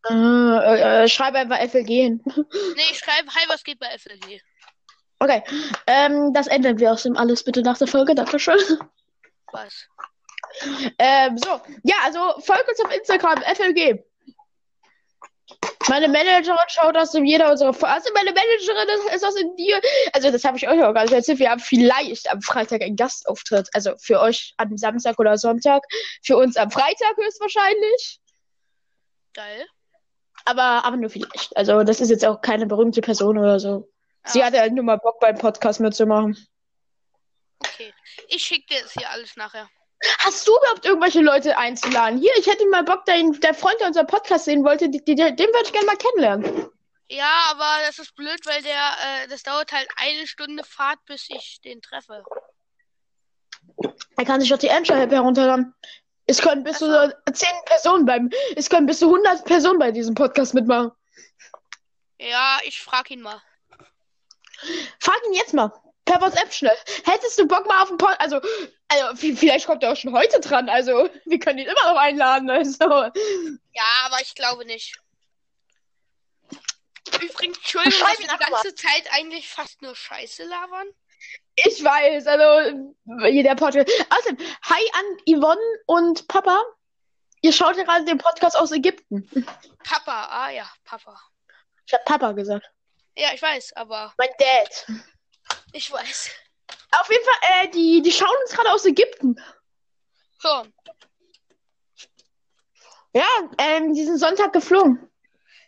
Äh, 0.10 1.04
äh, 1.04 1.08
schreib 1.08 1.36
einfach 1.36 1.60
FLG 1.60 1.88
hin. 1.88 2.24
Nee, 2.26 2.82
ich 2.92 2.98
schreibe, 3.00 3.30
hi, 3.36 3.44
was 3.48 3.64
geht 3.64 3.78
bei 3.80 3.88
FLG? 3.98 4.42
Okay, 5.20 5.44
ähm, 5.86 6.34
das 6.34 6.48
ändern 6.48 6.80
wir 6.80 6.92
aus 6.92 7.04
dem 7.04 7.16
alles 7.16 7.44
bitte 7.44 7.62
nach 7.62 7.78
der 7.78 7.88
Folge. 7.88 8.16
Dankeschön. 8.16 8.58
Was? 9.52 9.88
Ähm, 10.98 11.38
so, 11.38 11.62
ja, 11.84 11.96
also 12.04 12.40
folgt 12.42 12.68
uns 12.68 12.80
auf 12.84 12.92
Instagram, 12.96 13.44
FLG. 13.44 14.04
Meine 15.90 16.08
Managerin 16.08 16.58
schaut 16.68 16.96
aus 16.96 17.14
in 17.16 17.26
jeder 17.26 17.52
unserer. 17.52 17.70
Also 17.90 18.10
meine 18.14 18.32
Managerin 18.32 18.88
ist, 19.08 19.16
ist 19.16 19.26
aus 19.26 19.36
in 19.36 19.56
dir. 19.56 19.82
Also 20.14 20.32
das 20.32 20.44
habe 20.44 20.58
ich 20.58 20.68
euch 20.68 20.82
auch 20.84 20.94
gar 20.94 21.04
nicht 21.04 21.14
erzählt. 21.14 21.40
Wir 21.40 21.50
haben 21.50 21.60
vielleicht 21.60 22.30
am 22.32 22.42
Freitag 22.42 22.82
einen 22.82 22.96
Gastauftritt. 22.96 23.68
Also 23.74 23.98
für 23.98 24.20
euch 24.22 24.54
am 24.58 24.78
Samstag 24.78 25.20
oder 25.20 25.38
Sonntag. 25.38 25.84
Für 26.24 26.38
uns 26.38 26.56
am 26.56 26.70
Freitag 26.72 27.18
höchstwahrscheinlich. 27.18 28.20
Geil. 29.34 29.66
Aber, 30.46 30.86
aber 30.86 30.98
nur 30.98 31.10
vielleicht. 31.10 31.56
Also 31.58 31.84
das 31.84 32.00
ist 32.00 32.10
jetzt 32.10 32.26
auch 32.26 32.42
keine 32.42 32.68
berühmte 32.68 33.02
Person 33.02 33.38
oder 33.38 33.60
so. 33.60 33.90
Sie 34.26 34.42
Ah, 34.44 34.46
hatte 34.48 34.60
halt 34.60 34.74
nur 34.74 34.84
mal 34.84 34.98
Bock 34.98 35.20
beim 35.20 35.38
Podcast 35.38 35.80
mitzumachen. 35.80 36.38
okay. 37.66 37.94
Ich 38.28 38.44
schicke 38.44 38.74
dir 38.76 38.82
das 38.84 38.94
hier 38.94 39.10
alles 39.10 39.36
nachher. 39.36 39.68
Hast 40.20 40.48
du 40.48 40.58
überhaupt 40.58 40.86
irgendwelche 40.86 41.22
Leute 41.22 41.58
einzuladen? 41.58 42.20
Hier, 42.20 42.32
ich 42.38 42.48
hätte 42.48 42.66
mal 42.68 42.84
Bock, 42.84 43.06
den, 43.06 43.40
der 43.40 43.54
Freund, 43.54 43.80
der 43.80 43.88
unseren 43.88 44.08
Podcast 44.08 44.46
sehen 44.46 44.64
wollte, 44.64 44.90
die, 44.90 45.04
die, 45.04 45.16
den 45.16 45.38
würde 45.38 45.64
ich 45.64 45.74
gerne 45.74 45.86
mal 45.86 45.98
kennenlernen. 45.98 46.70
Ja, 47.10 47.46
aber 47.50 47.68
das 47.86 48.00
ist 48.00 48.16
blöd, 48.16 48.40
weil 48.46 48.62
der, 48.64 48.72
äh, 48.72 49.28
das 49.28 49.44
dauert 49.44 49.72
halt 49.72 49.88
eine 49.98 50.26
Stunde 50.26 50.64
Fahrt, 50.64 51.04
bis 51.06 51.28
ich 51.30 51.60
den 51.62 51.82
treffe. 51.82 52.24
Er 54.18 54.26
kann 54.26 54.40
sich 54.40 54.50
doch 54.50 54.58
die 54.58 54.72
Anchor-App 54.72 55.12
herunterladen. 55.12 55.74
Es 56.26 56.42
können 56.42 56.64
bis 56.64 56.80
zu 56.80 56.86
äh, 56.86 57.12
10 57.32 57.50
Personen 57.66 58.06
beim, 58.06 58.30
es 58.56 58.70
können 58.70 58.86
bis 58.86 59.00
zu 59.00 59.08
100 59.08 59.46
Personen 59.46 59.80
bei 59.80 59.92
diesem 59.92 60.16
Podcast 60.16 60.54
mitmachen. 60.54 60.92
Ja, 62.18 62.60
ich 62.64 62.82
frag 62.82 63.12
ihn 63.12 63.22
mal. 63.22 63.42
Frag 65.00 65.18
ihn 65.28 65.34
jetzt 65.34 65.54
mal. 65.54 65.72
Per 66.06 66.22
WhatsApp 66.22 66.54
schnell. 66.54 66.78
Hättest 67.04 67.38
du 67.40 67.48
Bock 67.48 67.68
mal 67.68 67.82
auf 67.82 67.90
den 67.90 67.98
Podcast? 67.98 68.22
Also, 68.22 68.40
also, 68.92 69.16
vielleicht 69.36 69.66
kommt 69.66 69.84
er 69.84 69.92
auch 69.94 69.96
schon 69.96 70.14
heute 70.14 70.40
dran. 70.40 70.70
Also, 70.70 71.10
wir 71.26 71.40
können 71.40 71.60
ihn 71.60 71.68
immer 71.68 71.94
noch 71.94 72.00
einladen. 72.00 72.50
Also, 72.50 72.84
Ja, 73.74 73.84
aber 74.06 74.22
ich 74.22 74.36
glaube 74.36 74.66
nicht. 74.66 74.96
Übrigens, 77.16 77.58
Entschuldigung, 77.58 78.00
dass 78.00 78.20
wir 78.20 78.28
die 78.28 78.52
ganze 78.52 78.76
Zeit 78.76 79.04
eigentlich 79.12 79.48
fast 79.48 79.82
nur 79.82 79.96
Scheiße 79.96 80.44
labern. 80.46 80.88
ich 81.56 81.84
weiß, 81.84 82.28
also, 82.28 82.94
hier 83.26 83.44
der 83.44 83.56
Podcast. 83.56 83.90
Außerdem, 84.10 84.38
hi 84.64 84.82
an 84.94 85.38
Yvonne 85.40 85.62
und 85.86 86.28
Papa. 86.28 86.64
Ihr 87.42 87.54
schaut 87.54 87.76
ja 87.78 87.84
gerade 87.84 88.06
den 88.06 88.18
Podcast 88.18 88.56
aus 88.56 88.72
Ägypten. 88.72 89.28
Papa, 89.84 90.28
ah 90.30 90.50
ja, 90.52 90.70
Papa. 90.84 91.20
Ich 91.88 91.94
hab 91.94 92.06
Papa 92.06 92.32
gesagt. 92.34 92.70
Ja, 93.18 93.34
ich 93.34 93.42
weiß, 93.42 93.74
aber 93.74 94.14
Mein 94.18 94.30
Dad. 94.38 94.86
ich 95.74 95.92
weiß. 95.92 96.30
Auf 96.92 97.10
jeden 97.10 97.24
Fall, 97.26 97.66
äh, 97.66 97.70
die, 97.70 98.02
die 98.02 98.12
schauen 98.12 98.36
uns 98.44 98.52
gerade 98.52 98.72
aus 98.72 98.86
Ägypten. 98.86 99.36
Hören. 100.42 100.74
Ja, 103.14 103.28
ähm, 103.58 103.94
diesen 103.94 104.18
Sonntag 104.18 104.54
geflogen. 104.54 105.10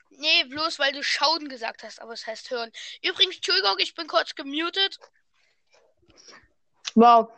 Nee, 0.10 0.44
bloß 0.46 0.80
weil 0.80 0.94
du 0.94 1.04
schauen 1.04 1.50
gesagt 1.50 1.84
hast, 1.84 2.02
aber 2.02 2.14
es 2.14 2.26
heißt 2.26 2.50
hören. 2.52 2.72
Übrigens, 3.02 3.36
Entschuldigung, 3.36 3.76
ich 3.80 3.94
bin 3.96 4.08
kurz 4.08 4.36
gemutet. 4.36 5.00
Wow. 6.96 7.30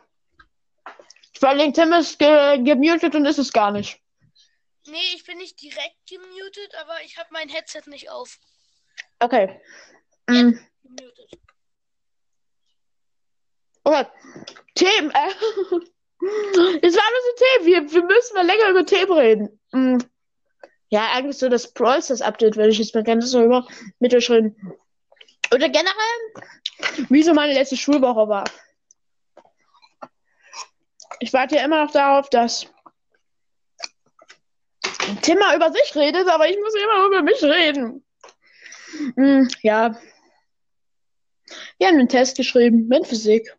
Vor 1.38 1.48
allem 1.48 1.72
Tim 1.72 1.92
ist 1.92 2.18
ge 2.18 2.62
gemutet 2.62 3.14
und 3.14 3.26
ist 3.26 3.38
es 3.38 3.52
gar 3.52 3.70
nicht. 3.70 4.00
Nee, 4.86 5.14
ich 5.14 5.24
bin 5.24 5.38
nicht 5.38 5.60
direkt 5.60 6.06
gemutet, 6.08 6.74
aber 6.80 7.02
ich 7.02 7.18
habe 7.18 7.28
mein 7.32 7.48
Headset 7.48 7.82
nicht 7.86 8.10
auf. 8.10 8.38
Okay. 9.18 9.60
Mm, 10.28 10.52
Gemutet. 10.82 11.40
Okay. 13.86 14.06
Themen, 14.74 15.10
äh. 15.10 15.30
Es 16.82 16.96
war 16.96 17.04
nur 17.10 17.20
so 17.22 17.44
Themen. 17.44 17.66
Wir, 17.66 17.92
wir 17.92 18.02
müssen 18.04 18.34
mal 18.34 18.46
länger 18.46 18.70
über 18.70 18.86
Themen 18.86 19.12
reden. 19.12 19.60
Mm. 19.72 19.98
Ja, 20.88 21.10
eigentlich 21.12 21.36
so 21.36 21.48
das 21.48 21.72
Brawl 21.72 22.02
Stars 22.02 22.22
Update 22.22 22.56
werde 22.56 22.70
ich 22.70 22.78
jetzt 22.78 22.94
mal 22.94 23.04
ganz 23.04 23.30
so 23.30 23.42
über 23.42 23.66
mit 23.98 24.14
euch 24.14 24.30
reden. 24.30 24.56
Oder 25.52 25.68
generell, 25.68 27.06
wie 27.08 27.22
so 27.22 27.34
meine 27.34 27.52
letzte 27.52 27.76
Schulwoche 27.76 28.28
war. 28.28 28.44
Ich 31.20 31.32
warte 31.32 31.56
ja 31.56 31.64
immer 31.64 31.84
noch 31.84 31.92
darauf, 31.92 32.28
dass 32.30 32.66
Tim 35.22 35.38
mal 35.38 35.56
über 35.56 35.72
sich 35.72 35.94
redet, 35.94 36.28
aber 36.28 36.48
ich 36.48 36.58
muss 36.58 36.74
immer 36.74 37.06
über 37.06 37.22
mich 37.22 37.42
reden. 37.42 38.04
Mm, 39.16 39.48
ja. 39.62 39.96
Wir 41.78 41.88
haben 41.88 41.98
einen 41.98 42.08
Test 42.08 42.36
geschrieben 42.36 42.88
mit 42.88 43.06
Physik. 43.06 43.56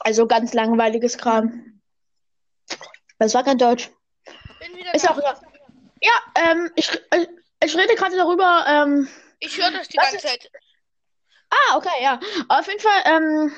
Also 0.00 0.26
ganz 0.26 0.52
langweiliges 0.52 1.16
Kram. 1.16 1.80
Das 3.18 3.34
war 3.34 3.44
kein 3.44 3.58
Deutsch. 3.58 3.90
Bin 4.58 4.76
wieder 4.76 4.94
Ist 4.94 5.04
da. 5.04 5.10
auch 5.10 5.22
ja. 5.22 5.40
Ja, 6.02 6.50
ähm, 6.50 6.70
ich, 6.74 6.90
ich, 6.90 7.28
ich 7.64 7.76
rede 7.76 7.94
gerade 7.94 8.16
darüber, 8.16 8.64
ähm, 8.66 9.08
Ich 9.38 9.56
höre 9.56 9.70
das 9.70 9.88
die 9.88 9.96
ganze 9.96 10.18
Zeit. 10.18 10.50
Ah, 11.50 11.76
okay, 11.76 12.02
ja. 12.02 12.18
Auf 12.48 12.66
jeden 12.66 12.80
Fall, 12.80 13.02
ähm, 13.04 13.54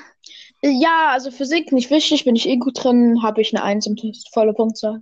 ja, 0.61 1.09
also 1.11 1.31
Physik 1.31 1.71
nicht 1.71 1.89
wichtig, 1.89 2.25
bin 2.25 2.35
ich 2.35 2.47
eh 2.47 2.57
gut 2.57 2.83
drin, 2.83 3.23
habe 3.23 3.41
ich 3.41 3.55
eine 3.55 3.63
Eins 3.63 3.87
im 3.87 3.95
Test, 3.95 4.31
volle 4.33 4.53
Punktzahl. 4.53 5.01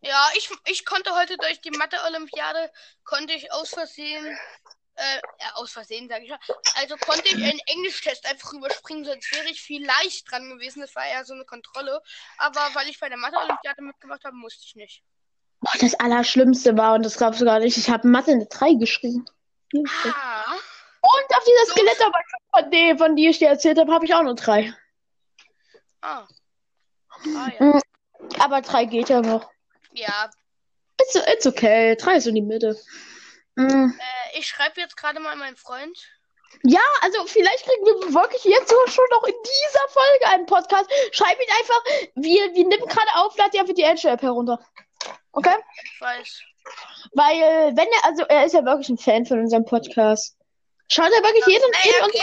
Ja, 0.00 0.28
ich, 0.36 0.48
ich 0.66 0.84
konnte 0.86 1.14
heute 1.14 1.36
durch 1.36 1.60
die 1.60 1.72
Mathe-Olympiade, 1.72 2.70
konnte 3.04 3.34
ich 3.34 3.52
aus 3.52 3.70
Versehen, 3.70 4.24
äh, 4.98 5.20
aus 5.54 5.72
Versehen 5.72 6.08
sage 6.08 6.24
ich 6.24 6.30
mal, 6.30 6.38
also 6.76 6.96
konnte 6.96 7.28
ich 7.28 7.34
einen 7.34 7.60
Englisch-Test 7.66 8.26
einfach 8.26 8.52
überspringen, 8.52 9.04
sonst 9.04 9.32
wäre 9.34 9.48
ich 9.48 9.62
vielleicht 9.62 10.30
dran 10.30 10.48
gewesen. 10.50 10.80
Das 10.80 10.94
war 10.94 11.08
ja 11.08 11.24
so 11.24 11.34
eine 11.34 11.44
Kontrolle. 11.44 12.02
Aber 12.38 12.60
weil 12.74 12.88
ich 12.88 12.98
bei 12.98 13.08
der 13.08 13.18
Mathe-Olympiade 13.18 13.82
mitgemacht 13.82 14.24
habe, 14.24 14.36
musste 14.36 14.64
ich 14.66 14.74
nicht. 14.74 15.02
Boah, 15.60 15.72
das 15.80 15.94
Allerschlimmste 15.98 16.76
war, 16.76 16.94
und 16.94 17.04
das 17.04 17.16
glaubst 17.16 17.40
du 17.40 17.44
gar 17.44 17.58
nicht, 17.60 17.76
ich 17.76 17.88
habe 17.90 18.06
Mathe 18.08 18.32
eine 18.32 18.46
3 18.46 18.74
geschrieben. 18.74 19.24
Und 19.72 19.88
Ah, 20.14 20.54
auf 21.02 21.44
dieser 21.44 21.66
So. 21.66 21.72
Skelettarbeit 21.72 22.24
von, 22.52 22.70
die, 22.70 22.94
von 22.98 23.16
die 23.16 23.28
ich 23.28 23.38
dir 23.38 23.48
erzählt 23.48 23.78
habe, 23.78 23.92
habe 23.92 24.04
ich 24.04 24.14
auch 24.14 24.22
nur 24.22 24.34
3. 24.34 24.74
ah. 26.02 26.26
Ah, 27.36 27.50
ja. 27.58 27.80
Aber 28.38 28.60
3 28.62 28.84
geht 28.84 29.08
ja 29.08 29.20
noch. 29.20 29.50
Ja, 29.92 30.30
It's, 31.00 31.14
it's 31.14 31.46
okay, 31.46 31.96
3 31.96 32.16
ist 32.16 32.26
in 32.26 32.34
die 32.36 32.42
Mitte. 32.42 32.76
Mm. 33.58 33.90
äh, 33.90 34.38
ich 34.38 34.46
schreibe 34.46 34.80
jetzt 34.80 34.96
gerade 34.96 35.18
mal 35.18 35.34
meinem 35.34 35.56
Freund. 35.56 35.98
Ja, 36.62 36.80
also 37.02 37.26
vielleicht 37.26 37.64
kriegen 37.64 37.84
wir 37.84 38.14
wirklich 38.14 38.44
jetzt 38.44 38.70
schon 38.70 39.04
noch 39.10 39.24
in 39.24 39.34
dieser 39.34 39.88
Folge 39.88 40.28
einen 40.28 40.46
Podcast. 40.46 40.88
Schreib 41.12 41.38
ihn 41.40 41.50
einfach, 41.58 41.84
wir, 42.14 42.54
wir 42.54 42.66
nehmen 42.66 42.86
gerade 42.86 43.14
auf, 43.16 43.36
lad 43.36 43.52
dir 43.52 43.60
einfach 43.60 43.74
die 43.74 43.82
Edge-App 43.82 44.22
herunter. 44.22 44.64
Okay? 45.32 45.56
Ich 45.84 46.00
weiß. 46.00 46.42
Weil, 47.12 47.76
wenn 47.76 47.88
er, 47.88 48.04
also 48.04 48.22
er 48.24 48.46
ist 48.46 48.52
ja 48.52 48.64
wirklich 48.64 48.88
ein 48.88 48.98
Fan 48.98 49.26
von 49.26 49.40
unserem 49.40 49.64
Podcast. 49.64 50.36
Schaut 50.88 51.12
er 51.12 51.22
wirklich 51.22 51.46
jeden, 51.46 51.72
Äh, 51.72 51.84
jeden 51.84 51.98
er, 51.98 52.06
unseren 52.06 52.22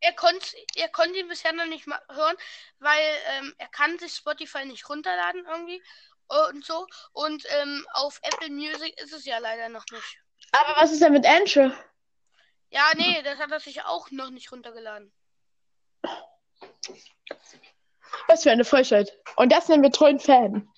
er, 0.00 0.08
er, 0.08 0.12
konnte, 0.12 0.46
er 0.76 0.88
konnte 0.88 1.18
ihn 1.18 1.28
bisher 1.28 1.52
noch 1.52 1.66
nicht 1.66 1.86
mal 1.86 2.00
hören, 2.12 2.36
weil 2.78 3.02
ähm, 3.38 3.54
er 3.58 3.68
kann 3.68 3.98
sich 3.98 4.14
Spotify 4.14 4.64
nicht 4.66 4.88
runterladen 4.88 5.44
irgendwie 5.48 5.82
und 6.50 6.64
so. 6.64 6.86
Und 7.12 7.44
ähm, 7.60 7.86
auf 7.94 8.20
Apple 8.22 8.50
Music 8.50 9.00
ist 9.00 9.12
es 9.12 9.24
ja 9.24 9.38
leider 9.38 9.68
noch 9.68 9.84
nicht. 9.90 10.23
Aber 10.54 10.80
was 10.80 10.92
ist 10.92 11.02
denn 11.02 11.12
mit 11.12 11.26
Anche? 11.26 11.76
Ja, 12.70 12.92
nee, 12.96 13.22
das 13.22 13.38
hat 13.38 13.50
er 13.50 13.58
sich 13.58 13.82
auch 13.82 14.10
noch 14.12 14.30
nicht 14.30 14.52
runtergeladen. 14.52 15.12
Was 18.28 18.44
für 18.44 18.52
eine 18.52 18.64
Frechheit. 18.64 19.12
Und 19.36 19.50
das 19.50 19.68
nennen 19.68 19.82
wir 19.82 19.90
treuen 19.90 20.20
Fan. 20.20 20.68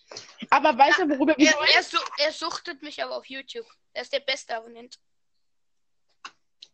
Aber 0.49 0.77
weißt 0.79 1.01
du, 1.01 1.09
worüber 1.11 1.35
wir 1.37 1.49
Er, 1.49 1.77
er, 1.77 1.83
su 1.83 1.99
er 2.19 2.33
suchtet 2.33 2.83
mich 2.83 3.03
aber 3.03 3.17
auf 3.17 3.27
YouTube. 3.27 3.67
Er 3.93 4.03
ist 4.03 4.13
der 4.13 4.21
beste 4.21 4.57
Abonnent. 4.57 4.99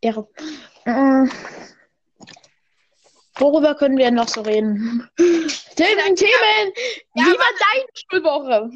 Ehre. 0.00 0.28
Mm. 0.84 1.28
Worüber 3.36 3.74
können 3.74 3.96
wir 3.96 4.10
noch 4.12 4.28
so 4.28 4.42
reden? 4.42 5.10
Themen, 5.16 6.16
Themen! 6.16 6.72
Ja, 7.14 7.24
Wie 7.24 7.38
war 7.38 7.52
deine 7.72 7.86
Schulwoche? 7.94 8.70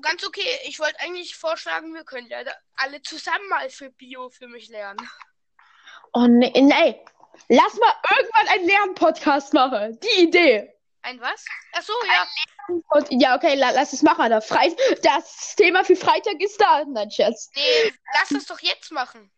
Ganz 0.00 0.26
okay. 0.26 0.58
Ich 0.64 0.78
wollte 0.78 1.00
eigentlich 1.00 1.36
vorschlagen, 1.36 1.94
wir 1.94 2.04
können 2.04 2.28
ja 2.28 2.38
alle 2.76 3.02
zusammen 3.02 3.48
mal 3.48 3.68
für 3.70 3.90
Bio 3.90 4.30
für 4.30 4.48
mich 4.48 4.68
lernen. 4.68 4.98
Oh 6.12 6.26
nee, 6.26 6.52
nee. 6.54 7.04
Lass 7.48 7.74
mal 7.74 7.92
irgendwann 8.16 8.48
einen 8.48 8.66
Lernpodcast 8.66 9.54
machen. 9.54 9.98
Die 10.00 10.22
Idee. 10.22 10.72
Ein 11.02 11.20
was? 11.20 11.44
Ach 11.72 11.82
so, 11.82 11.92
ja. 12.06 12.26
Und, 12.88 13.06
ja, 13.10 13.36
okay, 13.36 13.54
la, 13.54 13.70
lass 13.70 13.92
es 13.92 14.02
machen. 14.02 14.28
Da. 14.28 14.40
Freit 14.40 14.76
das 15.02 15.54
Thema 15.56 15.84
für 15.84 15.96
Freitag 15.96 16.40
ist 16.40 16.60
da. 16.60 16.84
Nein, 16.84 17.10
Scherz. 17.10 17.50
Nee, 17.54 17.92
lass 18.14 18.28
das 18.30 18.46
doch 18.46 18.60
jetzt 18.60 18.90
machen. 18.90 19.30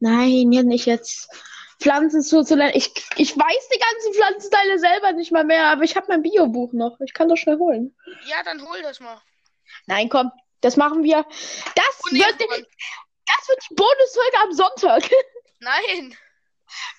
Nein, 0.00 0.52
ja, 0.52 0.62
nicht 0.62 0.86
jetzt. 0.86 1.28
Pflanzen 1.80 2.22
zuzulernen. 2.22 2.74
Ich, 2.74 2.92
ich 3.16 3.36
weiß 3.36 3.68
die 3.72 3.78
ganzen 3.78 4.14
Pflanzenteile 4.14 4.78
selber 4.78 5.12
nicht 5.12 5.30
mal 5.30 5.44
mehr, 5.44 5.66
aber 5.66 5.84
ich 5.84 5.94
habe 5.94 6.06
mein 6.08 6.22
Biobuch 6.22 6.72
noch. 6.72 6.98
Ich 7.00 7.14
kann 7.14 7.28
doch 7.28 7.36
schnell 7.36 7.58
holen. 7.58 7.96
Ja, 8.26 8.42
dann 8.42 8.66
hol 8.68 8.82
das 8.82 8.98
mal. 8.98 9.20
Nein, 9.88 10.08
komm, 10.08 10.30
das 10.60 10.76
machen 10.76 11.02
wir. 11.02 11.24
Das 11.74 12.00
Oh, 12.04 12.08
nee, 12.12 12.20
wird, 12.20 12.38
Mann. 12.48 12.64
das 13.26 13.48
wird 13.48 13.60
die 13.70 13.74
Bonusfolge 13.74 14.38
am 14.42 14.52
Sonntag. 14.52 15.10
Nein. 15.60 16.16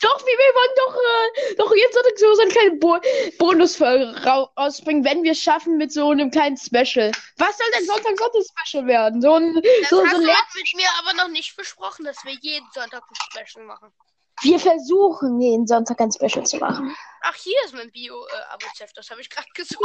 Doch, 0.01 0.19
wir, 0.25 0.25
wir 0.25 0.55
wollen 0.55 0.75
doch, 0.77 0.95
äh, 0.95 1.55
doch 1.55 1.75
jetzt 1.75 1.93
Sonntag 1.93 2.17
so 2.17 2.33
so 2.33 2.41
eine 2.41 2.51
kleine 2.51 2.71
Bo 2.77 2.99
Bonusfolge 3.37 4.25
rau- 4.25 4.49
rausbringen, 4.57 5.05
wenn 5.05 5.21
wir 5.23 5.33
es 5.33 5.43
schaffen 5.43 5.77
mit 5.77 5.93
so 5.93 6.09
einem 6.09 6.31
kleinen 6.31 6.57
Special. 6.57 7.11
Was 7.37 7.55
soll 7.57 7.67
denn 7.77 7.85
Sonntag 7.85 8.17
Sonntag 8.17 8.41
Special 8.65 8.87
werden? 8.87 9.21
So 9.21 9.35
ein, 9.35 9.53
Das 9.53 9.89
so, 9.91 10.03
hast 10.03 10.11
so 10.11 10.17
ein 10.17 10.23
du 10.23 10.27
mit 10.55 10.73
mir 10.75 10.89
aber 10.97 11.13
noch 11.13 11.27
nicht 11.27 11.55
besprochen, 11.55 12.03
dass 12.05 12.23
wir 12.25 12.33
jeden 12.41 12.67
Sonntag 12.73 13.03
ein 13.03 13.45
Special 13.45 13.63
machen. 13.65 13.93
Wir 14.41 14.59
versuchen, 14.59 15.39
jeden 15.41 15.67
Sonntag 15.67 15.99
ein 15.99 16.11
Special 16.11 16.45
zu 16.45 16.57
machen. 16.57 16.95
Ach, 17.21 17.35
hier 17.35 17.57
ist 17.65 17.73
mein 17.73 17.91
Bio-Arbeitsheft. 17.91 18.95
das 18.95 19.09
habe 19.09 19.21
ich 19.21 19.29
gerade 19.29 19.47
gesucht. 19.53 19.83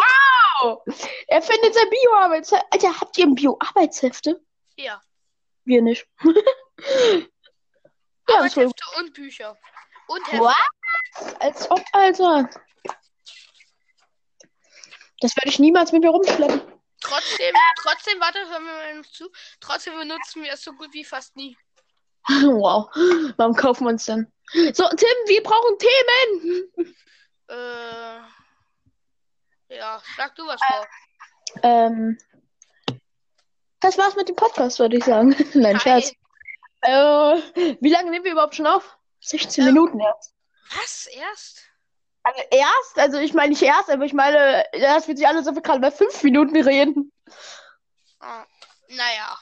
Oh, 0.63 0.79
er 1.27 1.43
findet 1.43 1.75
sein 1.75 1.91
Bio-Arbeitsheft. 1.91 2.65
Alter, 2.71 3.01
habt 3.01 3.19
ihr 3.19 3.27
ein 3.27 3.35
Bio-Arbeitshefte? 3.35 4.41
Ja. 4.77 5.01
Wir 5.65 5.83
nicht. 5.83 6.07
Arbeitshefte 8.27 8.85
und 8.99 9.13
Bücher. 9.15 9.57
Und 10.09 10.25
Hefte. 10.27 10.41
What? 10.41 11.41
Als 11.41 11.71
ob, 11.71 11.83
Alter. 11.93 12.49
Das 15.21 15.37
werde 15.37 15.49
ich 15.49 15.59
niemals 15.59 15.93
mit 15.93 16.03
mir 16.03 16.11
rumschleppen. 16.11 16.61
Trotzdem, 17.01 17.55
trotzdem, 17.83 18.21
warte, 18.21 18.39
hören 18.49 18.65
wir 18.65 18.73
mal 18.73 18.95
noch 18.97 19.07
zu. 19.07 19.31
Trotzdem 19.61 19.97
benutzen 19.99 20.43
wir 20.43 20.53
es 20.53 20.63
so 20.63 20.73
gut 20.73 20.93
wie 20.93 21.05
fast 21.05 21.37
nie. 21.37 21.57
Wow. 22.29 22.89
Warum 23.37 23.55
kaufen 23.55 23.85
wir 23.85 23.91
uns 23.91 24.07
denn? 24.07 24.33
So, 24.53 24.89
Tim, 24.89 25.17
wir 25.27 25.43
brauchen 25.43 25.79
Themen. 25.79 26.95
Äh. 27.49 28.19
Ja, 29.77 30.03
sag 30.17 30.35
du 30.37 30.47
was 30.47 30.61
vor. 30.63 30.87
Ähm. 31.63 32.19
Das 33.81 33.99
war's 33.99 34.17
mit 34.17 34.29
dem 34.29 34.37
Podcast, 34.37 34.79
würde 34.79 34.97
ich 34.97 35.05
sagen. 35.05 35.35
Nein, 35.55 35.79
Scherz. 35.81 36.13
Äh, 36.83 36.91
wie 37.81 37.91
lange 37.91 38.11
nehmen 38.11 38.25
wir 38.25 38.33
überhaupt 38.33 38.55
schon 38.55 38.67
auf? 38.67 38.97
16 39.21 39.63
Ähm. 39.67 39.75
Minuten 39.75 40.01
erst. 40.01 40.35
Was? 40.77 41.07
Erst? 41.07 41.65
Also 42.23 42.43
erst, 42.51 42.99
also 42.99 43.19
ich 43.19 43.35
meine 43.35 43.51
nicht 43.51 43.63
erst, 43.63 43.91
aber 43.91 44.05
ich 44.05 44.15
meine, 44.15 44.65
das 44.73 45.07
wird 45.07 45.19
sich 45.19 45.29
alles 45.29 45.45
so 45.45 45.53
gerade 45.53 45.81
bei 45.81 45.91
5 45.91 46.23
Minuten 46.23 46.57
reden. 46.57 47.13
Ah, 48.19 48.47
naja, 48.89 49.39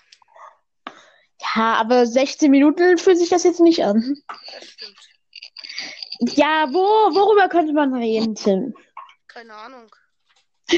Ja, 1.42 1.74
aber 1.74 2.06
16 2.06 2.50
Minuten 2.50 2.98
fühlt 2.98 3.18
sich 3.18 3.28
das 3.28 3.44
jetzt 3.44 3.60
nicht 3.60 3.84
an. 3.84 4.22
das 4.28 4.68
stimmt. 4.68 4.98
Ja, 6.36 6.68
wo, 6.72 6.78
worüber 7.14 7.48
könnte 7.48 7.72
man 7.72 7.94
reden, 7.94 8.34
Tim? 8.34 8.74
Keine 9.26 9.54
Ahnung. 9.54 9.94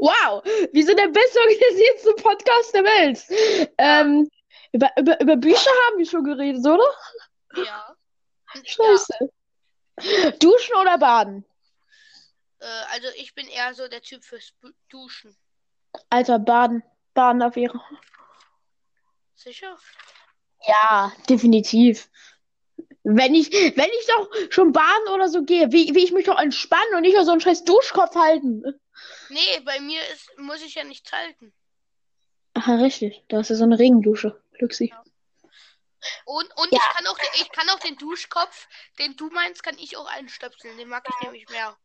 Wow, 0.00 0.42
wir 0.72 0.84
sind 0.84 0.98
der 0.98 1.08
bestorganisierteste 1.08 2.14
Podcast 2.22 2.74
der 2.74 2.84
Welt. 2.84 3.70
Ähm, 3.78 4.28
über, 4.72 4.90
über, 4.98 5.20
über 5.20 5.36
Bücher 5.36 5.70
haben 5.86 5.98
wir 5.98 6.06
schon 6.06 6.24
geredet, 6.24 6.66
oder? 6.66 6.84
Ja. 7.54 7.62
Ja, 8.54 8.62
Scheiße. 8.64 9.30
Duschen 10.38 10.74
oder 10.80 10.98
baden? 10.98 11.44
äh, 12.60 12.64
also 12.92 13.08
ich 13.16 13.34
bin 13.34 13.46
eher 13.48 13.74
so 13.74 13.88
der 13.88 14.02
Typ 14.02 14.24
fürs 14.24 14.52
Duschen. 14.88 15.36
Alter, 16.10 16.38
baden. 16.38 16.82
Baden 17.14 17.42
auf 17.42 17.56
ihre. 17.56 17.80
Sicher? 19.38 19.78
Ja, 20.66 21.12
definitiv. 21.28 22.10
Wenn 23.04 23.36
ich, 23.36 23.52
wenn 23.52 23.88
ich 24.00 24.06
doch 24.08 24.28
schon 24.50 24.72
baden 24.72 25.08
oder 25.14 25.28
so 25.28 25.44
gehe, 25.44 25.70
wie, 25.70 25.94
wie 25.94 26.02
ich 26.04 26.10
mich 26.12 26.26
doch 26.26 26.38
entspannen 26.38 26.94
und 26.96 27.02
nicht 27.02 27.14
nur 27.14 27.24
so 27.24 27.30
einen 27.30 27.40
scheiß 27.40 27.64
Duschkopf 27.64 28.16
halten. 28.16 28.64
Nee, 29.28 29.60
bei 29.64 29.78
mir 29.78 30.00
ist, 30.08 30.36
muss 30.38 30.60
ich 30.62 30.74
ja 30.74 30.82
nichts 30.82 31.12
halten. 31.12 31.54
Aha, 32.54 32.74
richtig. 32.76 33.22
Da 33.28 33.38
ist 33.40 33.50
ja 33.50 33.56
so 33.56 33.62
eine 33.62 33.78
Regendusche. 33.78 34.42
Glücksi. 34.54 34.92
Und, 36.24 36.56
und 36.56 36.72
Ja. 36.72 36.78
ich 36.78 36.96
kann 36.96 37.06
auch, 37.06 37.18
ich 37.34 37.52
kann 37.52 37.68
auch 37.70 37.78
den 37.78 37.96
Duschkopf, 37.96 38.66
den 38.98 39.16
du 39.16 39.30
meinst, 39.30 39.62
kann 39.62 39.78
ich 39.78 39.96
auch 39.96 40.06
einstöpseln. 40.06 40.76
Den 40.76 40.88
mag 40.88 41.06
ich 41.08 41.24
nämlich 41.24 41.48
mehr. 41.48 41.76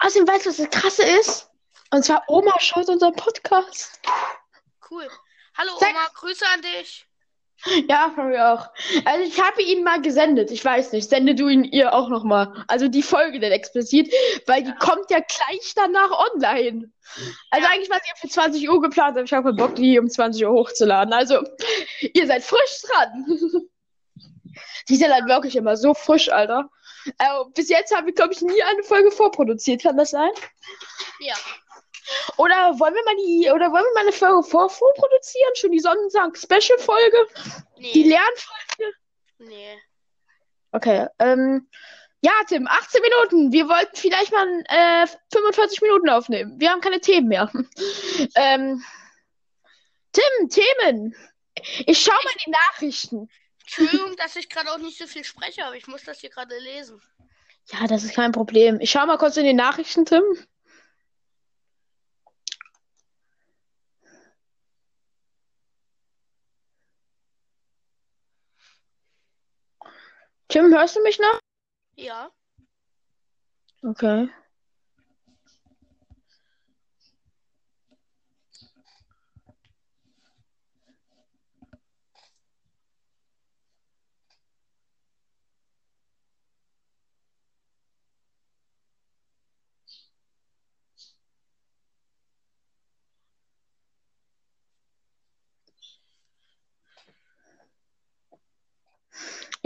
Außerdem 0.00 0.26
weißt 0.26 0.46
du, 0.46 0.50
was 0.50 0.56
das 0.56 0.70
Krasse 0.70 1.04
ist? 1.04 1.48
Und 1.92 2.04
zwar 2.04 2.24
Oma 2.28 2.58
schaut 2.58 2.88
unseren 2.88 3.14
Podcast. 3.14 4.00
Cool. 4.90 5.08
Hallo 5.58 5.72
Sag- 5.80 5.90
Oma, 5.90 6.08
Grüße 6.14 6.44
an 6.54 6.62
dich. 6.62 7.04
Ja, 7.88 8.12
von 8.14 8.28
mir 8.28 8.52
auch. 8.52 8.68
Also 9.04 9.24
ich 9.24 9.42
habe 9.42 9.60
ihn 9.62 9.82
mal 9.82 10.00
gesendet. 10.00 10.52
Ich 10.52 10.64
weiß 10.64 10.92
nicht. 10.92 11.10
Sende 11.10 11.34
du 11.34 11.48
ihn 11.48 11.64
ihr 11.64 11.92
auch 11.92 12.08
noch 12.08 12.22
mal. 12.22 12.64
Also 12.68 12.86
die 12.86 13.02
Folge 13.02 13.40
denn 13.40 13.50
explizit, 13.50 14.14
weil 14.46 14.62
die 14.62 14.72
kommt 14.76 15.10
ja 15.10 15.18
gleich 15.18 15.72
danach 15.74 16.10
online. 16.32 16.92
Also 17.50 17.66
Ja. 17.66 17.72
eigentlich 17.72 17.90
war 17.90 17.96
sie 18.00 18.08
ja 18.08 18.14
für 18.16 18.28
20 18.28 18.70
Uhr 18.70 18.80
geplant, 18.80 19.16
aber 19.16 19.24
ich 19.24 19.32
habe 19.32 19.52
Bock, 19.54 19.74
die 19.74 19.98
um 19.98 20.08
20 20.08 20.46
Uhr 20.46 20.52
hochzuladen. 20.52 21.12
Also 21.12 21.42
ihr 22.14 22.26
seid 22.28 22.44
frisch 22.44 22.82
dran. 22.82 23.26
Die 24.88 24.96
sind 24.96 25.12
halt 25.12 25.26
wirklich 25.28 25.54
immer 25.54 25.76
so 25.76 25.92
frisch, 25.92 26.30
Alter. 26.30 26.70
Also, 27.18 27.50
bis 27.50 27.68
jetzt 27.68 27.94
habe 27.94 28.08
ich, 28.08 28.16
glaube 28.16 28.32
ich, 28.32 28.40
nie 28.40 28.62
eine 28.62 28.82
Folge 28.82 29.10
vorproduziert. 29.10 29.82
Kann 29.82 29.98
das 29.98 30.10
sein? 30.12 30.30
Ja. 31.20 31.34
Oder 32.36 32.78
wollen 32.78 32.94
wir 32.94 33.04
mal 33.04 33.16
die, 33.16 33.50
oder 33.50 33.72
wollen 33.72 33.84
wir 33.84 33.94
mal 33.94 34.00
eine 34.02 34.12
Folge 34.12 34.42
vor 34.42 34.70
vorproduzieren? 34.70 35.54
Schon 35.56 35.72
die 35.72 35.80
Sonnentag-Special-Folge? 35.80 37.28
Die 37.78 38.02
Nee. 38.02 38.08
Lernfolge? 38.08 38.94
Nee. 39.38 39.78
Okay, 40.72 41.06
ähm, 41.18 41.68
ja, 42.20 42.32
Tim, 42.48 42.66
18 42.66 43.00
Minuten. 43.00 43.52
Wir 43.52 43.68
wollten 43.68 43.94
vielleicht 43.96 44.32
mal 44.32 44.46
äh, 44.68 45.06
45 45.32 45.82
Minuten 45.82 46.08
aufnehmen. 46.08 46.58
Wir 46.58 46.70
haben 46.70 46.80
keine 46.80 47.00
Themen 47.00 47.28
mehr. 47.28 47.50
ähm, 48.34 48.82
Tim, 50.12 50.48
Themen. 50.48 51.14
Ich 51.86 52.02
schau 52.02 52.12
mal 52.12 52.32
die 52.44 52.50
Nachrichten. 52.50 53.28
Entschuldigung, 53.60 54.16
dass 54.16 54.36
ich 54.36 54.48
gerade 54.48 54.70
auch 54.72 54.78
nicht 54.78 54.98
so 54.98 55.06
viel 55.06 55.24
spreche, 55.24 55.64
aber 55.64 55.76
ich 55.76 55.86
muss 55.86 56.02
das 56.04 56.20
hier 56.20 56.30
gerade 56.30 56.56
lesen. 56.58 57.00
Ja, 57.72 57.86
das 57.86 58.02
ist 58.02 58.14
kein 58.14 58.32
Problem. 58.32 58.80
Ich 58.80 58.90
schau 58.90 59.04
mal 59.06 59.18
kurz 59.18 59.36
in 59.36 59.44
die 59.44 59.52
Nachrichten, 59.52 60.06
Tim. 60.06 60.22
Tim, 70.48 70.72
hörst 70.74 70.96
du 70.96 71.02
mich 71.02 71.18
noch? 71.18 71.38
Ja. 71.96 72.30
Okay. 73.82 74.28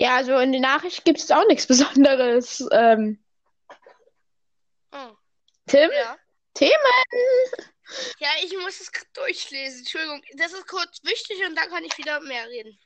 Ja, 0.03 0.17
also 0.17 0.37
in 0.39 0.51
den 0.51 0.63
Nachrichten 0.63 1.05
gibt 1.05 1.21
es 1.21 1.31
auch 1.31 1.47
nichts 1.47 1.65
Besonderes. 1.69 2.67
Ähm, 2.73 3.25
Oh. 4.91 5.13
Tim? 5.69 5.91
Ja. 5.93 6.19
Themen? 6.55 6.73
Ja, 8.19 8.29
ich 8.43 8.53
muss 8.59 8.81
es 8.81 8.91
durchlesen. 9.13 9.79
Entschuldigung, 9.79 10.21
das 10.35 10.53
ist 10.53 10.67
kurz 10.67 10.99
wichtig 11.05 11.37
und 11.47 11.55
dann 11.55 11.69
kann 11.71 11.85
ich 11.85 11.97
wieder 11.99 12.19
mehr 12.19 12.49
reden. 12.49 12.77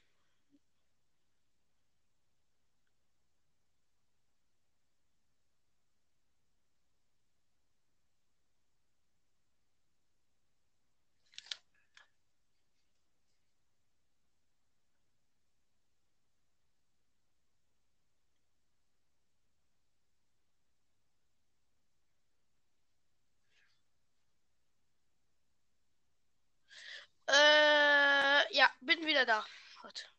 Bin 29.07 29.15
wieder 29.15 29.25
da. 29.25 29.45
Gut. 29.83 30.11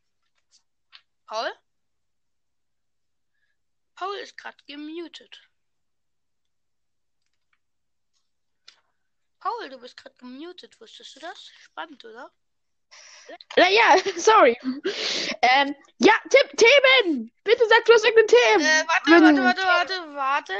Paul? 1.25 1.51
Paul 3.95 4.15
ist 4.17 4.37
gerade 4.37 4.57
gemutet. 4.65 5.41
Paul, 9.39 9.69
du 9.69 9.79
bist 9.79 9.97
gerade 9.97 10.15
gemutet. 10.15 10.79
Wusstest 10.79 11.15
du 11.15 11.19
das? 11.19 11.51
Spannend, 11.59 12.05
oder? 12.05 12.31
Naja, 13.57 13.97
sorry. 14.17 14.57
Ähm, 15.41 15.75
ja, 15.97 16.13
Tipp, 16.29 16.57
Themen! 16.57 17.31
Bitte 17.43 17.67
sag 17.67 17.83
bloß 17.83 18.03
irgendeine 18.05 18.27
Themen. 18.27 18.65
Äh, 18.65 18.87
warte, 18.87 19.11
warte, 19.11 19.43
warte, 19.43 19.63
warte, 19.63 20.15
warte. 20.15 20.53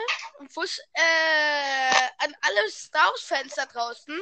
Wus 0.53 0.79
äh, 0.93 2.09
an 2.17 2.35
alle 2.41 2.69
Star 2.69 3.09
Wars-Fans 3.09 3.55
da 3.55 3.65
draußen. 3.67 4.21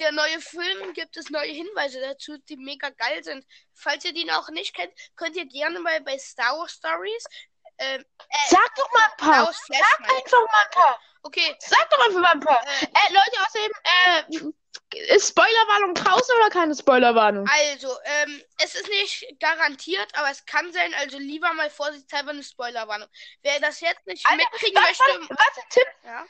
Der 0.00 0.12
neue 0.12 0.40
Film 0.40 0.92
gibt 0.94 1.16
es 1.16 1.30
neue 1.30 1.50
Hinweise 1.50 2.00
dazu, 2.00 2.38
die 2.48 2.56
mega 2.56 2.90
geil 2.90 3.22
sind. 3.24 3.44
Falls 3.74 4.04
ihr 4.04 4.12
die 4.12 4.24
noch 4.24 4.48
nicht 4.50 4.74
kennt, 4.74 4.92
könnt 5.16 5.36
ihr 5.36 5.46
gerne 5.46 5.80
mal 5.80 6.00
bei 6.02 6.18
Star 6.18 6.56
Wars 6.58 6.72
Stories. 6.72 7.24
Ähm, 7.78 8.04
Sag 8.48 8.74
doch 8.76 8.92
mal 8.92 9.04
ein 9.04 9.16
paar. 9.18 9.52
Sag 9.52 10.00
einfach 10.00 10.40
mal 10.52 10.62
ein 10.64 10.70
paar. 10.70 11.00
Okay, 11.22 11.56
Sag 11.60 11.90
doch 11.90 12.06
einfach 12.06 12.20
mal 12.20 12.32
ein 12.32 12.40
paar. 12.40 12.62
äh, 12.64 12.84
Äh, 12.86 13.12
Leute, 13.12 13.46
außerdem, 13.46 13.72
äh, 13.84 15.14
ist 15.14 15.28
Spoilerwarnung 15.28 15.94
draußen 15.94 16.34
oder 16.36 16.50
keine 16.50 16.74
Spoilerwarnung? 16.74 17.46
also, 17.48 17.94
ähm, 18.04 18.42
es 18.62 18.74
ist 18.74 18.88
nicht 18.88 19.26
garantiert, 19.38 20.08
aber 20.14 20.30
es 20.30 20.44
kann 20.46 20.72
sein, 20.72 20.94
also 20.94 21.18
lieber 21.18 21.52
mal 21.52 21.70
vorsichtshalber 21.70 22.30
eine 22.30 22.42
Spoilerwarnung. 22.42 23.08
Wer 23.42 23.60
das 23.60 23.80
jetzt 23.80 24.06
nicht 24.06 24.24
Alter, 24.26 24.36
mitkriegen 24.44 24.76
Warte, 24.82 24.88
möchte, 24.88 25.28
warte, 25.28 25.36
warte, 25.38 25.60
Tim, 25.70 25.84
ja. 26.04 26.26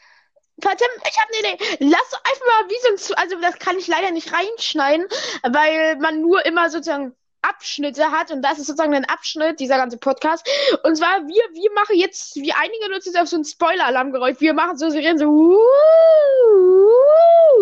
Warte, 0.63 0.85
Tim, 0.85 1.03
ich 1.09 1.19
habe 1.19 1.31
eine 1.33 1.55
Idee. 1.55 1.77
Lass 1.81 2.11
doch 2.11 2.23
einfach 2.25 2.47
mal 2.47 2.69
wie 2.69 2.99
so 2.99 3.15
ein, 3.15 3.19
also 3.19 3.41
das 3.41 3.59
kann 3.59 3.79
ich 3.79 3.87
leider 3.87 4.11
nicht 4.11 4.33
reinschneiden, 4.33 5.07
weil 5.43 5.97
man 5.97 6.21
nur 6.21 6.45
immer 6.47 6.71
sozusagen 6.71 7.15
Abschnitte 7.43 8.11
hat 8.11 8.31
und 8.31 8.43
das 8.43 8.59
ist 8.59 8.67
sozusagen 8.67 8.95
ein 8.95 9.05
Abschnitt, 9.05 9.61
dieser 9.61 9.77
ganze 9.77 9.97
Podcast. 9.99 10.49
Und 10.83 10.97
zwar, 10.97 11.27
wir, 11.27 11.43
wir 11.53 11.73
machen 11.73 11.97
jetzt, 11.97 12.35
wie 12.37 12.53
einige 12.53 12.91
nutzen 12.91 13.13
jetzt 13.13 13.21
auf 13.21 13.29
so 13.29 13.37
einen 13.37 13.45
Spoiler-Alarm 13.45 14.13
gerollt. 14.13 14.41
Wir 14.41 14.55
machen 14.55 14.77
so, 14.77 14.91
sie 14.91 14.99
reden 14.99 15.19
so, 15.19 15.27
uh, 15.27 15.59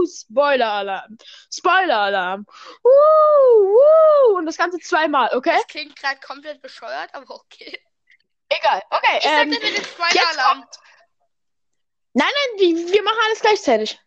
Spoiler-Alarm, 0.06 1.18
Spoiler-Alarm, 1.52 2.46
uh, 2.84 2.88
uh, 2.88 4.36
und 4.36 4.46
das 4.46 4.56
Ganze 4.56 4.78
zweimal, 4.78 5.28
okay? 5.34 5.52
Das 5.54 5.66
klingt 5.66 5.94
gerade 5.96 6.20
komplett 6.20 6.62
bescheuert, 6.62 7.10
aber 7.12 7.34
okay. 7.34 7.78
Egal, 8.48 8.82
okay. 8.90 9.18
Ich 9.18 9.24
sag 9.24 9.42
Ähm, 9.42 9.50
mit 9.50 9.62
dem 9.62 9.74
jetzt 9.74 9.90
Spoiler-Alarm. 9.90 10.64
Nein, 12.16 12.32
nein, 12.34 12.60
wir, 12.60 12.92
wir 12.92 13.02
machen 13.02 13.18
alles 13.26 13.40
gleichzeitig. 13.40 14.00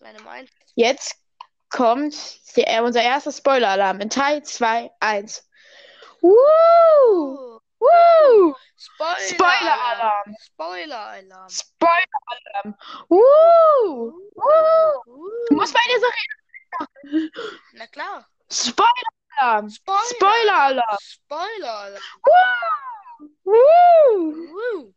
Meine 0.00 0.20
Meinung. 0.20 0.48
Jetzt 0.76 1.16
kommt 1.70 2.14
der, 2.56 2.84
unser 2.84 3.02
erster 3.02 3.32
Spoiler-Alarm 3.32 4.00
in 4.00 4.10
Teil 4.10 4.42
2, 4.42 4.90
1. 5.00 5.44
Woo! 6.20 7.60
Woo! 7.80 8.54
Spoiler-Alarm. 8.76 10.34
Spoiler-Alarm! 10.40 11.48
Spoiler-Alarm. 11.48 12.76
Woo! 13.08 14.30
Woo! 14.34 15.46
Du 15.48 15.54
musst 15.56 15.74
bei 15.74 15.80
so 16.00 16.06
reden. 17.10 17.30
Na 17.72 17.86
klar. 17.88 18.26
Spoiler-Alarm! 18.50 19.70
Spoiler. 19.70 20.04
Spoiler-Alarm! 20.14 20.98
Spoiler-Alarm. 21.00 22.02
Woo! 22.24 23.28
Woo! 23.44 24.34
Woo. 24.52 24.94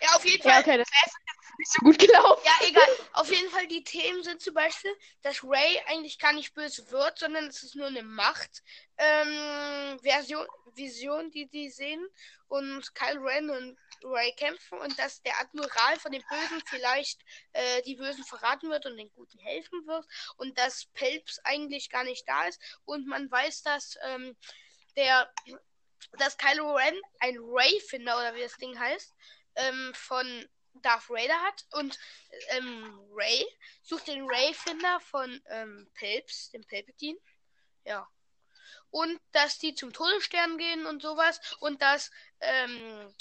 Ja, 0.00 0.08
auf 0.16 0.24
jeden 0.24 0.46
Ja, 0.46 0.54
Fall. 0.54 0.60
okay, 0.62 0.78
das 0.78 0.88
erste 0.92 1.18
ist 1.18 1.58
nicht 1.58 1.72
so 1.72 1.78
gut 1.84 1.98
gelaufen. 1.98 2.42
Ja, 2.44 2.66
egal. 2.68 2.88
Auf 3.12 3.30
jeden 3.30 3.50
Fall, 3.50 3.66
die 3.68 3.84
Themen 3.84 4.22
sind 4.22 4.40
zum 4.40 4.54
Beispiel, 4.54 4.94
dass 5.22 5.42
Ray 5.44 5.80
eigentlich 5.86 6.18
gar 6.18 6.32
nicht 6.32 6.54
böse 6.54 6.90
wird, 6.90 7.18
sondern 7.18 7.46
es 7.46 7.62
ist 7.62 7.74
nur 7.76 7.86
eine 7.86 8.02
Macht. 8.02 8.62
Ähm, 8.98 9.98
Version, 10.02 10.46
Vision, 10.74 11.30
die 11.30 11.46
die 11.48 11.70
sehen. 11.70 12.06
Und 12.48 12.94
Kyle 12.94 13.20
Ren 13.20 13.50
und 13.50 13.78
Ray 14.04 14.32
kämpfen 14.32 14.78
und 14.78 14.96
dass 14.98 15.22
der 15.22 15.40
Admiral 15.40 15.98
von 15.98 16.12
den 16.12 16.22
Bösen 16.28 16.62
vielleicht 16.66 17.20
äh, 17.52 17.82
die 17.82 17.96
Bösen 17.96 18.22
verraten 18.24 18.68
wird 18.70 18.86
und 18.86 18.96
den 18.96 19.10
Guten 19.14 19.38
helfen 19.38 19.86
wird. 19.86 20.06
Und 20.36 20.58
dass 20.58 20.86
Pelps 20.94 21.38
eigentlich 21.44 21.88
gar 21.90 22.04
nicht 22.04 22.28
da 22.28 22.46
ist. 22.46 22.60
Und 22.84 23.06
man 23.06 23.30
weiß, 23.30 23.62
dass 23.62 23.96
ähm, 24.02 24.36
der 24.96 25.32
dass 26.18 26.36
Kylo 26.36 26.74
Ren 26.74 26.94
ein 27.20 27.36
Ray-Finder 27.40 28.16
oder 28.16 28.34
wie 28.34 28.42
das 28.42 28.56
Ding 28.56 28.78
heißt, 28.78 29.12
ähm, 29.56 29.92
von 29.94 30.48
Darth 30.74 31.08
Vader 31.08 31.40
hat 31.42 31.64
und 31.72 31.98
ähm, 32.50 33.00
Ray 33.12 33.46
sucht 33.82 34.08
den 34.08 34.28
Ray-Finder 34.28 35.00
von 35.00 35.40
ähm, 35.48 35.90
Pelps, 35.94 36.50
dem 36.50 36.64
Palpatine. 36.66 37.18
Ja. 37.84 38.08
Und 38.90 39.20
dass 39.32 39.58
die 39.58 39.74
zum 39.74 39.92
Todesstern 39.92 40.58
gehen 40.58 40.86
und 40.86 41.02
sowas 41.02 41.40
und 41.60 41.80
dass 41.82 42.10
ähm, 42.40 43.14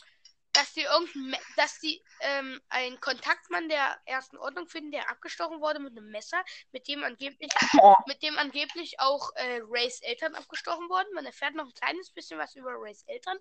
dass 0.54 0.74
die 0.74 0.82
irgendein, 0.82 1.40
dass 1.58 1.80
die 1.80 2.02
ähm, 2.22 2.62
einen 2.70 3.00
Kontaktmann 3.02 3.70
der 3.70 4.00
ersten 4.06 4.38
Ordnung 4.38 4.68
finden, 4.68 4.92
der 4.92 5.10
abgestochen 5.10 5.60
wurde 5.62 5.80
mit 5.80 5.98
einem 5.98 6.10
Messer, 6.12 6.44
mit 6.72 6.88
dem 6.88 7.04
angeblich 7.04 7.52
Oh. 7.82 7.96
mit 8.08 8.22
dem 8.22 8.38
angeblich 8.38 9.00
auch 9.00 9.32
äh, 9.36 9.62
Rays 9.68 10.00
Eltern 10.02 10.36
abgestochen 10.36 10.90
wurden. 10.90 11.14
Man 11.14 11.26
erfährt 11.26 11.56
noch 11.56 11.66
ein 11.66 11.74
kleines 11.74 12.12
bisschen 12.12 12.40
was 12.40 12.56
über 12.56 12.72
Rays 12.76 13.04
Eltern. 13.08 13.38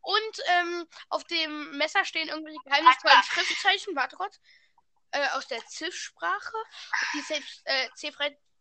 Und 0.00 0.38
ähm, 0.46 0.86
auf 1.08 1.24
dem 1.24 1.76
Messer 1.76 2.04
stehen 2.04 2.28
irgendwelche 2.28 2.60
geheimnisvollen 2.64 3.22
Schriftzeichen, 3.24 3.96
warte 3.96 4.16
kurz, 4.16 4.40
äh, 5.12 5.28
aus 5.30 5.46
der 5.48 5.64
Ziff-Sprache, 5.66 6.56
die 7.14 7.20
selbst 7.20 7.62
äh, 7.64 7.88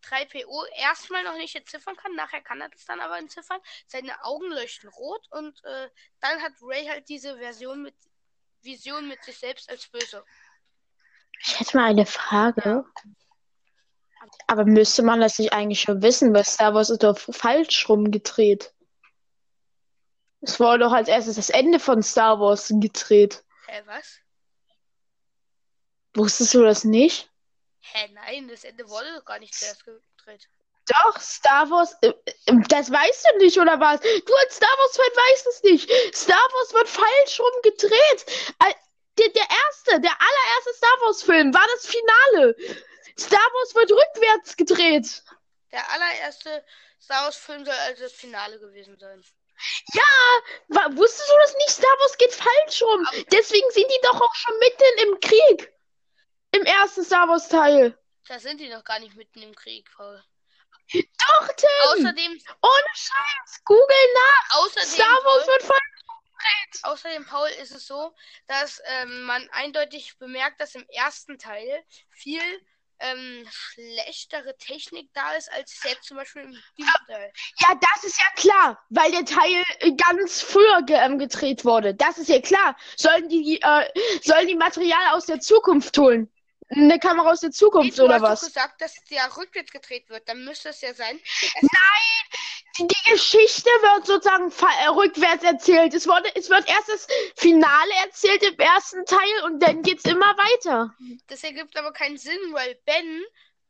C3PO 0.02 0.66
erstmal 0.76 1.24
noch 1.24 1.38
nicht 1.38 1.56
entziffern 1.56 1.96
kann. 1.96 2.16
Nachher 2.16 2.42
kann 2.42 2.62
er 2.62 2.70
das 2.70 2.86
dann 2.86 3.00
aber 3.00 3.18
entziffern. 3.18 3.60
Seine 3.88 4.24
Augen 4.24 4.50
leuchten 4.52 4.90
rot 4.90 5.28
und 5.32 5.64
äh, 5.64 5.90
dann 6.20 6.42
hat 6.42 6.54
Ray 6.62 6.86
halt 6.86 7.10
diese 7.10 7.38
Version 7.38 7.84
mit 7.84 7.96
Vision 8.62 9.08
mit 9.08 9.24
sich 9.24 9.38
selbst 9.38 9.70
als 9.70 9.88
böse. 9.88 10.24
Ich 11.40 11.60
hätte 11.60 11.78
mal 11.78 11.90
eine 11.90 12.06
Frage. 12.06 12.86
Aber 14.46 14.66
müsste 14.66 15.02
man 15.02 15.20
das 15.20 15.40
nicht 15.40 15.54
eigentlich 15.54 15.82
schon 15.82 16.02
wissen, 16.04 16.34
weil 16.34 16.46
Star 16.46 16.76
Wars 16.76 16.92
ist 16.92 17.02
doch 17.02 17.18
falsch 17.18 17.90
rumgedreht. 17.90 18.72
Es 20.42 20.60
wurde 20.60 20.86
doch 20.86 20.92
als 20.92 21.08
erstes 21.08 21.36
das 21.36 21.50
Ende 21.50 21.80
von 21.80 22.04
Star 22.04 22.40
Wars 22.40 22.72
gedreht. 22.80 23.44
Hä, 23.68 23.82
was? 23.86 24.20
Wusstest 26.14 26.54
du 26.54 26.64
das 26.64 26.84
nicht? 26.84 27.31
Hä, 27.82 28.08
nein, 28.14 28.48
das 28.48 28.64
Ende 28.64 28.88
wurde 28.90 29.14
doch 29.16 29.26
gar 29.26 29.40
nicht 29.40 29.54
zuerst 29.56 29.84
gedreht. 29.86 30.48
Doch, 30.88 31.20
Star 31.20 31.70
Wars, 31.70 31.96
äh, 32.02 32.08
äh, 32.26 32.34
das 32.68 32.92
weißt 32.92 33.26
du 33.34 33.38
nicht, 33.38 33.58
oder 33.58 33.80
was? 33.80 34.00
Du 34.02 34.36
als 34.36 34.56
Star 34.56 34.70
Wars-Fan 34.78 35.06
weißt 35.06 35.48
es 35.48 35.64
nicht. 35.64 36.16
Star 36.16 36.36
Wars 36.54 36.74
wird 36.74 36.90
falsch 36.90 37.40
rum 37.40 37.62
gedreht. 37.64 38.26
Der, 39.18 39.30
der 39.30 39.48
erste, 39.68 40.00
der 40.00 40.12
allererste 40.20 40.74
Star 40.78 40.98
Wars-Film 41.02 41.54
war 41.54 41.68
das 41.76 41.86
Finale. 41.88 42.56
Star 43.20 43.40
Wars 43.54 43.76
wird 43.76 43.92
rückwärts 43.92 44.56
gedreht. 44.58 45.24
Der 45.72 45.90
allererste 45.92 46.64
Star 47.02 47.26
Wars-Film 47.26 47.66
soll 47.66 47.74
also 47.74 48.04
das 48.04 48.14
Finale 48.14 48.60
gewesen 48.60 48.98
sein. 49.00 49.24
Wa- 50.70 50.90
Wusstest 50.94 51.30
du 51.30 51.36
das 51.38 51.56
nicht? 51.58 51.70
Star 51.70 51.96
Wars 52.00 52.18
geht 52.18 52.34
falsch 52.34 52.82
rum. 52.82 53.08
Deswegen 53.32 53.70
sind 53.72 53.88
die 53.90 54.00
doch 54.04 54.20
auch 54.20 54.36
schon 54.36 54.58
mitten 54.60 55.08
im 55.10 55.20
Krieg. 55.20 55.74
Im 56.52 56.64
ersten 56.64 57.04
Star 57.04 57.28
Wars-Teil. 57.28 57.98
Da 58.28 58.40
sind 58.40 58.60
die 58.60 58.70
noch 58.70 58.84
gar 58.84 59.00
nicht 59.00 59.16
mitten 59.16 59.42
im 59.42 59.56
Krieg, 59.56 59.90
Paul. 59.96 60.24
Doch, 60.94 61.48
Tim. 61.56 61.70
Außerdem, 61.86 62.32
Ohne 62.62 62.92
Scheiß. 62.94 63.62
Google 63.64 63.86
nach. 64.14 64.60
außerdem, 64.60 64.90
Star 64.90 65.08
Wars 65.24 65.46
Paul, 65.46 65.54
wird 65.54 65.64
falsch. 65.64 66.84
außerdem, 66.84 67.26
Paul, 67.26 67.50
ist 67.62 67.72
es 67.72 67.88
so, 67.88 68.14
dass 68.48 68.82
ähm, 68.86 69.24
man 69.24 69.48
eindeutig 69.52 70.18
bemerkt, 70.18 70.60
dass 70.60 70.76
im 70.76 70.86
ersten 70.90 71.38
Teil 71.38 71.84
viel 72.10 72.42
ähm, 73.00 73.48
schlechtere 73.50 74.56
Technik 74.58 75.10
da 75.14 75.34
ist, 75.34 75.52
als 75.52 75.82
jetzt 75.84 76.04
zum 76.04 76.18
Beispiel 76.18 76.44
im 76.44 76.54
siebten 76.54 77.08
Teil. 77.08 77.32
Ja, 77.60 77.70
das 77.80 78.04
ist 78.04 78.20
ja 78.20 78.28
klar, 78.36 78.86
weil 78.90 79.12
der 79.12 79.26
Teil 79.26 79.64
äh, 79.80 79.92
ganz 79.94 80.42
früher 80.42 80.82
ge 80.84 80.98
ähm, 80.98 81.18
gedreht 81.18 81.66
wurde. 81.66 81.96
Das 81.96 82.18
ist 82.18 82.30
ja 82.30 82.42
klar. 82.42 82.78
Sollen 82.98 83.28
die, 83.30 83.60
äh, 83.62 83.90
sollen 84.22 84.48
die 84.48 84.56
Material 84.56 85.16
aus 85.16 85.26
der 85.26 85.40
Zukunft 85.40 85.98
holen? 85.98 86.32
Eine 86.72 87.00
Kamera 87.00 87.32
aus 87.32 87.42
der 87.42 87.52
Nee, 87.74 87.92
Zukunft 87.92 87.98
du 87.98 88.06
oder 88.06 88.22
hast 88.22 88.28
doch 88.30 88.42
was? 88.42 88.42
gesagt, 88.42 88.82
dass 88.82 89.04
der 89.06 89.36
rückwärts 89.38 89.72
gedreht 89.72 90.10
wird. 90.10 90.28
Dann 90.30 90.44
müsste 90.46 90.70
es 90.70 90.82
ja 90.82 90.94
sein. 90.94 91.20
Die, 92.78 92.88
die 92.88 93.12
Geschichte 93.12 93.70
wird 93.70 94.06
sozusagen 94.08 94.52
äh, 94.82 94.88
rückwärts 94.90 95.44
erzählt. 95.44 95.94
Es, 95.94 96.08
wurde, 96.08 96.34
es 96.36 96.50
wird 96.50 96.68
erst 96.70 96.90
das 96.90 97.08
Finale 97.36 97.92
erzählt 98.06 98.44
im 98.44 98.58
ersten 98.58 99.06
Teil 99.06 99.44
und 99.46 99.60
dann 99.62 99.84
geht's 99.84 100.06
immer 100.06 100.36
weiter. 100.38 100.96
Das 101.28 101.44
ergibt 101.44 101.78
aber 101.78 101.92
keinen 101.94 102.18
Sinn, 102.18 102.40
weil 102.54 102.76
Ben, 102.86 103.24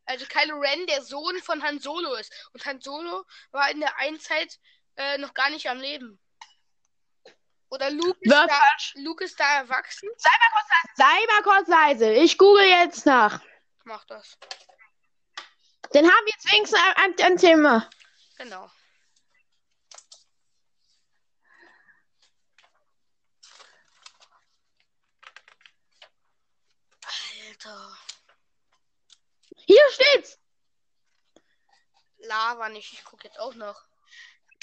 also 0.06 0.26
Kylo 0.28 0.60
Ren, 0.60 0.86
der 0.88 1.02
Sohn 1.04 1.38
von 1.42 1.64
Han 1.64 1.80
Solo 1.80 2.14
ist. 2.16 2.32
Und 2.54 2.66
Han 2.66 2.80
Solo 2.82 3.26
war 3.52 3.72
in 3.72 3.80
der 3.80 3.98
einen 3.98 4.20
Zeit 4.20 4.60
äh, 4.98 5.18
noch 5.18 5.34
gar 5.34 5.50
nicht 5.50 5.68
am 5.70 5.80
Leben. 5.80 6.21
Oder 7.72 7.90
Luke 7.90 8.20
ist, 8.20 8.30
da, 8.30 8.48
Luke 8.96 9.24
ist 9.24 9.40
da 9.40 9.60
erwachsen? 9.60 10.10
Sei 10.18 10.30
mal 10.30 10.52
kurz 10.52 10.68
leise. 10.70 10.94
Sei 10.98 11.26
mal 11.28 11.42
kurz 11.42 11.68
leise. 11.70 12.14
Ich 12.16 12.38
google 12.38 12.66
jetzt 12.66 13.06
nach. 13.06 13.42
Mach 13.86 14.04
das. 14.06 14.38
Dann 15.94 16.04
haben 16.04 16.26
wir 16.26 16.34
jetzt 16.34 16.52
wenigstens 16.52 16.80
ein, 16.80 16.96
ein, 16.98 17.26
ein 17.26 17.38
Thema. 17.38 17.90
Genau. 18.38 18.70
Alter. 27.48 27.98
Hier 29.56 29.90
steht's. 29.92 30.40
Lava 32.18 32.68
nicht. 32.68 32.92
Ich 32.92 33.06
guck 33.06 33.24
jetzt 33.24 33.40
auch 33.40 33.56
noch. 33.56 33.82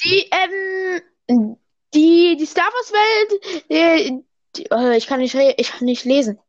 Die, 0.04 0.28
ähm 0.30 1.58
die, 1.98 2.36
die 2.36 2.46
Star 2.46 2.70
Wars 2.72 2.92
Welt, 2.92 3.64
äh, 3.70 4.12
die, 4.56 4.66
oh, 4.70 4.90
ich 4.90 5.06
kann 5.06 5.18
nicht, 5.20 5.34
ich 5.34 5.72
kann 5.72 5.84
nicht 5.84 6.04
lesen. 6.04 6.40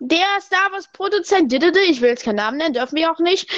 Der 0.00 0.40
Star 0.40 0.72
Wars 0.72 0.90
Produzent, 0.92 1.52
ich 1.52 2.00
will 2.00 2.08
jetzt 2.10 2.24
keinen 2.24 2.36
Namen 2.36 2.56
nennen, 2.56 2.74
dürfen 2.74 2.96
wir 2.96 3.12
auch 3.12 3.18
nicht, 3.18 3.50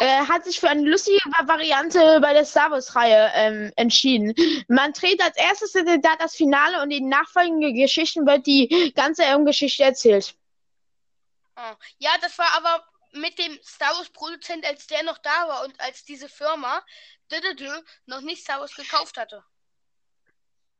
äh, 0.00 0.26
hat 0.26 0.44
sich 0.44 0.60
für 0.60 0.68
eine 0.68 0.88
lustige 0.88 1.18
Variante 1.44 2.20
bei 2.20 2.32
der 2.32 2.44
Star 2.44 2.70
Wars 2.70 2.94
Reihe 2.94 3.32
ähm, 3.34 3.72
entschieden. 3.76 4.34
Man 4.68 4.92
dreht 4.92 5.22
als 5.22 5.36
erstes 5.36 5.72
da 5.72 6.16
das 6.18 6.36
Finale 6.36 6.82
und 6.82 6.90
in 6.90 7.08
nachfolgenden 7.08 7.74
Geschichten 7.74 8.26
wird 8.26 8.46
die 8.46 8.92
ganze 8.94 9.24
Geschichte 9.44 9.82
erzählt. 9.82 10.34
Oh. 11.56 11.74
Ja, 11.98 12.10
das 12.20 12.38
war 12.38 12.52
aber 12.56 12.84
mit 13.12 13.38
dem 13.38 13.58
Star 13.62 13.96
Wars 13.96 14.10
Produzent, 14.10 14.64
als 14.66 14.86
der 14.86 15.02
noch 15.02 15.18
da 15.18 15.48
war 15.48 15.64
und 15.64 15.80
als 15.80 16.04
diese 16.04 16.28
Firma 16.28 16.82
noch 18.06 18.20
nicht 18.20 18.42
Star 18.42 18.60
Wars 18.60 18.74
gekauft 18.74 19.16
hatte. 19.16 19.44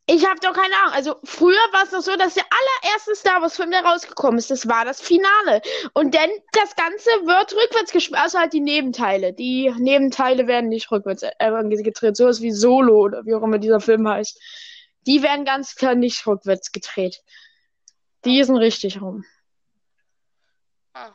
Ich 0.07 0.27
habe 0.27 0.39
doch 0.41 0.53
keine 0.53 0.75
Ahnung. 0.83 0.93
Also 0.95 1.17
früher 1.25 1.55
war 1.73 1.85
es 1.85 1.93
noch 1.93 2.03
so, 2.03 2.15
dass 2.17 2.35
der 2.35 2.45
allererste 2.51 3.15
Star 3.15 3.41
Wars 3.41 3.57
Film, 3.57 3.71
der 3.71 3.85
rausgekommen 3.85 4.39
ist, 4.39 4.51
das 4.51 4.69
war 4.69 4.85
das 4.85 5.01
Finale. 5.01 5.63
Und 5.95 6.15
dann 6.15 6.29
das 6.53 6.77
Ganze 6.77 7.09
wird 7.25 7.55
rückwärts 7.55 7.91
gespielt, 7.91 8.21
also 8.21 8.39
halt 8.39 8.53
die 8.53 8.61
Nebenteile. 8.61 9.33
Die 9.33 9.73
Nebenteile 9.79 10.47
werden 10.47 10.69
nicht 10.69 10.91
rückwärts 10.91 11.23
äh, 11.23 11.83
gedreht, 11.83 12.17
sowas 12.17 12.43
wie 12.43 12.53
Solo 12.53 12.97
oder 12.99 13.25
wie 13.25 13.35
auch 13.35 13.43
immer 13.43 13.59
dieser 13.59 13.81
Film 13.81 14.07
heißt. 14.09 14.39
Die 15.07 15.23
werden 15.23 15.45
ganz 15.47 15.75
klar 15.75 15.95
nicht 15.95 16.27
rückwärts 16.27 16.73
gedreht. 16.73 17.23
Die 18.25 18.43
sind 18.45 18.57
richtig 18.57 19.01
rum. 19.01 19.25
Ah. 20.95 21.15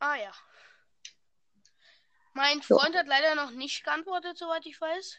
Ah 0.00 0.16
ja. 0.16 0.32
Mein 2.36 2.60
So. 2.60 2.78
Freund 2.78 2.94
hat 2.94 3.06
leider 3.06 3.34
noch 3.34 3.50
nicht 3.50 3.82
geantwortet, 3.82 4.36
soweit 4.36 4.66
ich 4.66 4.78
weiß. 4.78 5.16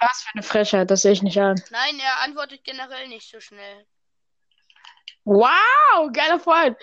Was 0.00 0.22
für 0.22 0.34
eine 0.34 0.42
Frechheit, 0.42 0.90
das 0.90 1.02
sehe 1.02 1.12
ich 1.12 1.22
nicht 1.22 1.40
an. 1.40 1.62
Nein, 1.70 1.98
er 2.00 2.22
antwortet 2.22 2.64
generell 2.64 3.06
nicht 3.06 3.30
so 3.30 3.40
schnell. 3.40 3.86
Wow, 5.22 6.10
geiler 6.12 6.40
Freund. 6.40 6.76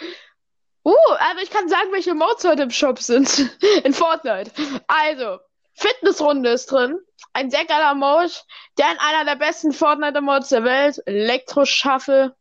Uh, 0.85 0.95
aber 1.19 1.41
ich 1.41 1.49
kann 1.49 1.67
sagen, 1.67 1.91
welche 1.91 2.13
Modes 2.13 2.45
heute 2.45 2.63
im 2.63 2.71
Shop 2.71 2.99
sind. 2.99 3.51
In 3.83 3.93
Fortnite. 3.93 4.51
Also, 4.87 5.39
Fitnessrunde 5.73 6.51
ist 6.51 6.71
drin. 6.71 6.97
Ein 7.33 7.51
sehr 7.51 7.65
geiler 7.65 7.93
Mode. 7.93 8.31
Dann 8.75 8.97
einer 8.99 9.25
der 9.25 9.35
besten 9.35 9.73
Fortnite-Modes 9.73 10.49
der 10.49 10.63
Welt. 10.63 11.01
Elektroschaffel. 11.05 12.33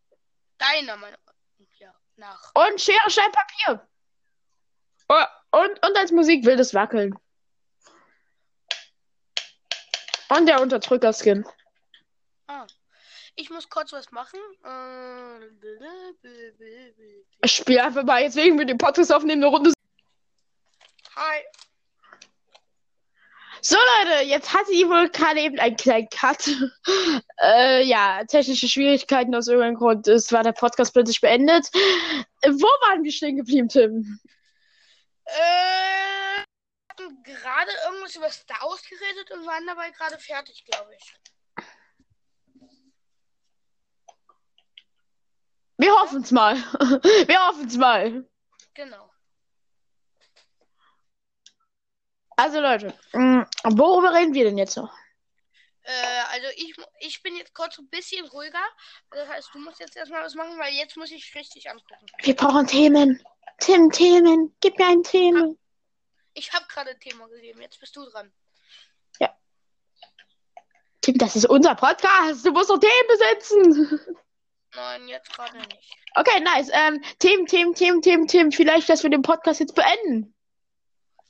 Deiner 0.59 0.97
Meinung 0.97 1.19
ja, 1.79 1.93
nach. 2.17 2.53
Und 2.55 2.81
Schere, 2.81 3.11
Stein, 3.11 3.33
Papier. 3.33 3.89
Oh, 5.09 5.25
und, 5.55 5.87
und 5.87 5.97
als 5.97 6.11
Musik 6.11 6.45
wildes 6.45 6.75
Wackeln. 6.75 7.15
Und 10.31 10.47
der 10.47 10.61
Unterdrücker-Skin. 10.61 11.45
Ah. 12.49 12.67
Ich 13.37 13.51
muss 13.51 13.69
kurz 13.69 13.93
was 13.93 14.11
machen. 14.11 14.41
Äh, 14.65 15.45
Ich 17.43 17.53
spiele 17.53 17.85
einfach 17.85 18.05
mal, 18.05 18.23
jetzt 18.23 18.37
wegen 18.37 18.59
wir 18.59 18.65
den 18.65 18.79
Podcast 18.79 19.13
aufnehmen, 19.13 19.43
eine 19.43 19.53
Runde. 19.53 19.73
Hi. 21.17 21.41
So 23.61 23.77
Leute, 23.77 24.27
jetzt 24.27 24.53
hatte 24.53 24.73
ich 24.73 24.87
wohl 24.87 25.09
gerade 25.09 25.41
eben 25.41 25.59
einen 25.59 25.77
kleinen 25.77 26.09
Cut. 26.11 26.49
äh, 27.43 27.83
ja, 27.85 28.25
technische 28.25 28.69
Schwierigkeiten 28.69 29.35
aus 29.35 29.49
irgendeinem 29.49 29.77
Grund. 29.77 30.07
Es 30.07 30.33
war 30.33 30.43
der 30.43 30.53
Podcast 30.53 30.93
plötzlich 30.93 31.21
beendet. 31.21 31.71
Wo 31.73 32.67
waren 32.89 33.05
wir 33.05 33.13
stehen 33.13 33.37
geblieben, 33.37 33.69
Tim? 33.69 34.21
Äh, 35.27 36.45
wir 36.45 36.45
hatten 36.89 37.23
gerade 37.23 37.71
irgendwas 37.87 38.17
über 38.17 38.31
Star 38.31 38.61
Wars 38.63 38.83
geredet 38.83 39.31
und 39.33 39.47
waren 39.47 39.67
dabei 39.67 39.91
gerade 39.91 40.19
fertig, 40.19 40.65
glaube 40.65 40.95
ich. 40.95 41.15
Wir 45.77 45.93
hoffen 45.93 46.23
es 46.23 46.31
mal. 46.31 46.57
wir 47.27 47.47
hoffen 47.47 47.67
es 47.67 47.77
mal. 47.77 48.29
Genau. 48.75 49.11
Also 52.37 52.61
Leute, 52.61 52.95
mh, 53.13 53.47
worüber 53.65 54.13
reden 54.13 54.35
wir 54.35 54.45
denn 54.45 54.59
jetzt 54.59 54.77
noch? 54.77 54.93
Äh, 55.85 56.23
also 56.33 56.47
ich, 56.57 56.75
ich 57.01 57.23
bin 57.23 57.37
jetzt 57.37 57.55
kurz 57.55 57.79
ein 57.79 57.89
bisschen 57.89 58.27
ruhiger. 58.27 58.65
Das 59.11 59.29
heißt, 59.29 59.51
du 59.53 59.59
musst 59.59 59.81
jetzt 59.81 59.97
erstmal 59.97 60.23
was 60.25 60.35
machen, 60.35 60.59
weil 60.59 60.75
jetzt 60.75 60.97
muss 60.97 61.11
ich 61.11 61.35
richtig 61.35 61.71
angucken. 61.71 62.07
Wir 62.23 62.35
brauchen 62.35 62.67
Themen. 62.67 63.23
Tim, 63.59 63.91
Themen. 63.91 64.55
Gib 64.61 64.79
mir 64.79 64.89
ein 64.89 65.03
Thema. 65.03 65.55
Ich 66.35 66.53
habe 66.53 66.67
gerade 66.67 66.91
ein 66.91 67.01
Thema 67.01 67.29
gegeben, 67.29 67.61
jetzt 67.61 67.79
bist 67.79 67.95
du 67.95 68.05
dran. 68.07 68.33
Tim, 71.05 71.19
das 71.19 71.37
ist 71.37 71.45
unser 71.45 71.75
Podcast. 71.75 72.47
Du 72.47 72.53
musst 72.53 72.71
doch 72.71 72.79
Themen 72.79 73.09
besitzen. 73.09 74.01
Nein, 74.75 75.07
jetzt 75.07 75.31
gerade 75.31 75.59
nicht. 75.59 75.97
Okay, 76.15 76.41
nice. 76.41 76.71
Ähm, 76.73 77.03
Themen, 77.19 77.47
Themen, 77.47 77.75
Themen, 77.75 78.01
Themen, 78.01 78.27
Themen. 78.27 78.53
Vielleicht, 78.53 78.89
dass 78.89 79.03
wir 79.03 79.11
den 79.11 79.21
Podcast 79.21 79.61
jetzt 79.61 79.75
beenden. 79.75 80.34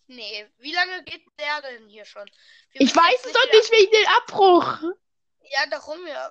Nee, 0.06 0.46
wie 0.58 0.72
lange 0.72 1.02
geht 1.04 1.22
der 1.38 1.62
denn 1.62 1.88
hier 1.88 2.04
schon? 2.04 2.24
Wir 2.72 2.80
Ich 2.82 2.94
weiß 2.94 3.24
es 3.24 3.32
doch 3.32 3.52
nicht 3.52 3.70
wegen 3.72 3.90
dem 3.92 4.06
Abbruch. 4.18 4.78
Ja, 5.50 5.66
darum 5.70 6.06
ja. 6.06 6.30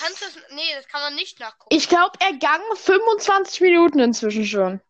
Kannst 0.00 0.20
du 0.22 0.26
es. 0.26 0.38
Nee, 0.50 0.74
das 0.74 0.86
kann 0.88 1.00
man 1.02 1.14
nicht 1.14 1.38
nachgucken. 1.40 1.74
Ich 1.74 1.88
glaube, 1.88 2.12
er 2.20 2.32
gang 2.34 2.62
25 2.76 3.60
Minuten 3.62 3.98
inzwischen 3.98 4.44
schon. 4.44 4.80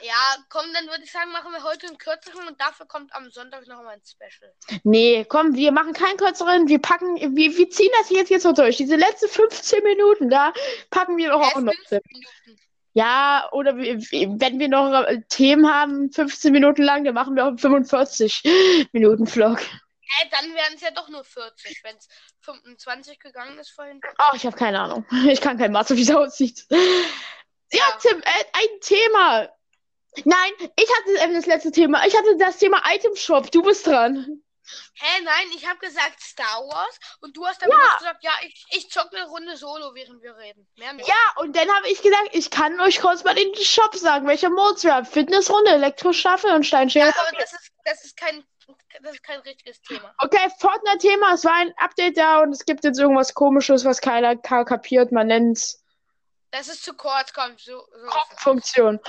Ja, 0.00 0.36
komm, 0.48 0.72
dann 0.72 0.86
würde 0.86 1.02
ich 1.02 1.10
sagen, 1.10 1.32
machen 1.32 1.52
wir 1.52 1.62
heute 1.64 1.88
einen 1.88 1.98
kürzeren 1.98 2.46
und 2.46 2.60
dafür 2.60 2.86
kommt 2.86 3.12
am 3.14 3.30
Sonntag 3.32 3.66
nochmal 3.66 3.94
ein 3.94 4.02
Special. 4.04 4.52
Nee, 4.84 5.24
komm, 5.28 5.54
wir 5.54 5.72
machen 5.72 5.92
keinen 5.92 6.16
kürzeren. 6.16 6.68
Wir 6.68 6.78
packen, 6.80 7.16
wir, 7.36 7.56
wir 7.56 7.70
ziehen 7.70 7.90
das 7.98 8.08
jetzt, 8.10 8.30
jetzt 8.30 8.44
noch 8.44 8.54
durch. 8.54 8.76
Diese 8.76 8.94
letzten 8.94 9.28
15 9.28 9.82
Minuten, 9.82 10.30
da 10.30 10.52
packen 10.90 11.16
wir 11.16 11.30
doch 11.30 11.40
Äh, 11.40 11.44
auch 11.46 11.60
noch. 11.60 11.72
fünf 11.74 11.88
drin. 11.88 12.00
Minuten. 12.12 12.60
Ja, 12.98 13.48
oder 13.52 13.76
wenn 13.76 14.58
wir 14.58 14.68
noch 14.68 15.04
äh, 15.04 15.22
Themen 15.28 15.72
haben, 15.72 16.10
15 16.10 16.50
Minuten 16.50 16.82
lang, 16.82 17.04
dann 17.04 17.14
machen 17.14 17.36
wir 17.36 17.44
auch 17.44 17.48
einen 17.50 17.58
45 17.58 18.42
Minuten 18.92 19.28
Vlog. 19.28 19.60
Äh, 19.60 20.26
dann 20.32 20.52
wären 20.52 20.74
es 20.74 20.80
ja 20.80 20.90
doch 20.90 21.08
nur 21.08 21.22
40, 21.22 21.84
wenn 21.84 21.96
es 21.96 22.08
25 22.40 23.20
gegangen 23.20 23.56
ist 23.60 23.70
vorhin. 23.70 24.00
Oh, 24.18 24.34
ich 24.34 24.44
habe 24.44 24.56
keine 24.56 24.80
Ahnung. 24.80 25.06
Ich 25.30 25.40
kann 25.40 25.58
kein 25.58 25.70
Mathe, 25.70 25.96
wie 25.96 26.02
es 26.02 26.10
aussieht. 26.10 26.66
Ja, 26.70 26.76
Ja. 27.70 27.84
Tim, 28.00 28.18
äh, 28.18 28.44
ein 28.54 28.80
Thema. 28.80 29.48
Nein, 30.24 30.52
ich 30.58 30.88
hatte 30.96 31.24
ähm, 31.24 31.34
das 31.34 31.46
letzte 31.46 31.70
Thema. 31.70 32.04
Ich 32.04 32.16
hatte 32.16 32.36
das 32.36 32.58
Thema 32.58 32.82
Item 32.92 33.14
Shop. 33.14 33.48
Du 33.52 33.62
bist 33.62 33.86
dran. 33.86 34.42
Hä, 34.94 35.22
nein, 35.22 35.46
ich 35.54 35.66
habe 35.66 35.78
gesagt 35.78 36.20
Star 36.20 36.60
Wars 36.60 36.98
und 37.20 37.36
du 37.36 37.46
hast 37.46 37.60
dann 37.62 37.70
bloß 37.70 37.98
gesagt, 37.98 38.24
ja, 38.24 38.32
ich, 38.42 38.64
ich 38.70 38.90
zock 38.90 39.08
eine 39.14 39.26
Runde 39.26 39.56
Solo, 39.56 39.94
während 39.94 40.22
wir 40.22 40.36
reden. 40.36 40.68
Mehr 40.76 40.92
nicht. 40.92 41.08
Ja, 41.08 41.14
und 41.36 41.54
dann 41.56 41.70
habe 41.74 41.88
ich 41.88 42.02
gesagt, 42.02 42.28
ich 42.32 42.50
kann 42.50 42.80
euch 42.80 43.00
kurz 43.00 43.24
mal 43.24 43.34
den 43.34 43.54
Shop 43.56 43.94
sagen, 43.94 44.26
welcher 44.26 44.50
Modes 44.50 44.84
wir 44.84 44.94
haben. 44.94 45.06
Fitnessrunde, 45.06 45.70
Elektrostaffel 45.72 46.52
und 46.52 46.64
Steinschere. 46.64 47.06
Ja, 47.08 47.14
aber 47.28 47.36
das 47.38 47.52
ist, 47.52 47.70
das 47.84 48.04
ist 48.04 48.16
kein 48.16 48.44
das 49.02 49.14
ist 49.14 49.22
kein 49.22 49.40
richtiges 49.40 49.80
Thema. 49.80 50.14
Okay, 50.18 50.46
Fortnite-Thema. 50.58 51.32
Es 51.32 51.44
war 51.44 51.54
ein 51.54 51.72
Update 51.78 52.18
da 52.18 52.40
und 52.42 52.52
es 52.52 52.66
gibt 52.66 52.84
jetzt 52.84 52.98
irgendwas 52.98 53.32
komisches, 53.32 53.86
was 53.86 54.00
keiner 54.02 54.36
ka- 54.36 54.64
kapiert. 54.64 55.10
Man 55.10 55.28
nennt's 55.28 55.82
Das 56.50 56.68
ist 56.68 56.84
zu 56.84 56.92
kurz, 56.94 57.32
komm, 57.32 57.56
so, 57.56 57.86
so. 57.90 58.10
Funktion. 58.36 59.00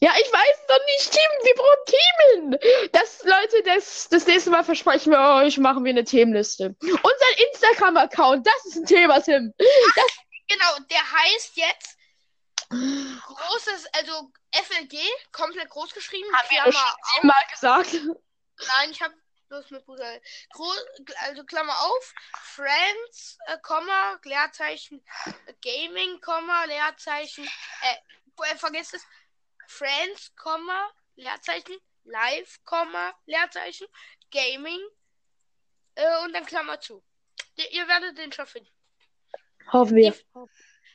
Ja, 0.00 0.12
ich 0.18 0.30
weiß 0.30 0.66
doch 0.68 0.84
nicht, 0.84 1.10
Team. 1.10 1.30
Wir 1.42 1.54
brauchen 1.54 2.58
Themen. 2.60 2.90
Das, 2.92 3.24
Leute, 3.24 3.62
das, 3.64 4.08
das 4.08 4.26
nächste 4.26 4.50
Mal 4.50 4.62
versprechen 4.62 5.10
wir 5.10 5.42
euch, 5.42 5.56
machen 5.56 5.84
wir 5.84 5.90
eine 5.90 6.04
Themenliste. 6.04 6.76
Unser 6.80 7.48
Instagram-Account, 7.50 8.46
das 8.46 8.66
ist 8.66 8.76
ein 8.76 8.86
Thema, 8.86 9.20
Tim. 9.20 9.54
Genau, 10.48 10.78
der 10.90 11.12
heißt 11.12 11.56
jetzt 11.56 11.96
großes, 12.68 13.86
also 13.94 14.30
FLG, 14.52 14.98
komplett 15.32 15.68
groß 15.70 15.92
geschrieben. 15.94 16.28
Haben 16.34 16.48
wir 16.50 16.66
auf. 16.66 16.96
Mal 17.22 17.34
gesagt. 17.50 17.92
Nein, 17.92 18.90
ich 18.90 19.00
habe 19.00 19.14
bloß 19.48 19.70
mit 19.70 19.84
Bruder. 19.84 20.20
Groß, 20.52 20.84
also 21.28 21.44
Klammer 21.44 21.74
auf, 21.82 22.14
Friends, 22.42 23.38
äh, 23.46 23.58
Komma, 23.62 24.18
Leerzeichen, 24.24 25.04
äh, 25.46 25.52
Gaming, 25.62 26.20
Komma, 26.20 26.64
Leerzeichen, 26.64 27.44
äh, 27.44 28.52
äh, 28.52 28.56
vergesst 28.56 28.94
es, 28.94 29.02
Friends, 29.68 30.32
Leerzeichen, 31.16 31.76
Live, 32.04 32.60
Leerzeichen, 33.26 33.86
Gaming, 34.30 34.80
äh, 35.96 36.24
und 36.24 36.32
dann 36.32 36.46
Klammer 36.46 36.80
zu. 36.80 37.02
Ihr, 37.56 37.70
ihr 37.72 37.88
werdet 37.88 38.16
den 38.18 38.32
schon 38.32 38.46
finden. 38.46 38.70
Hoffen 39.72 39.96
wir. 39.96 40.14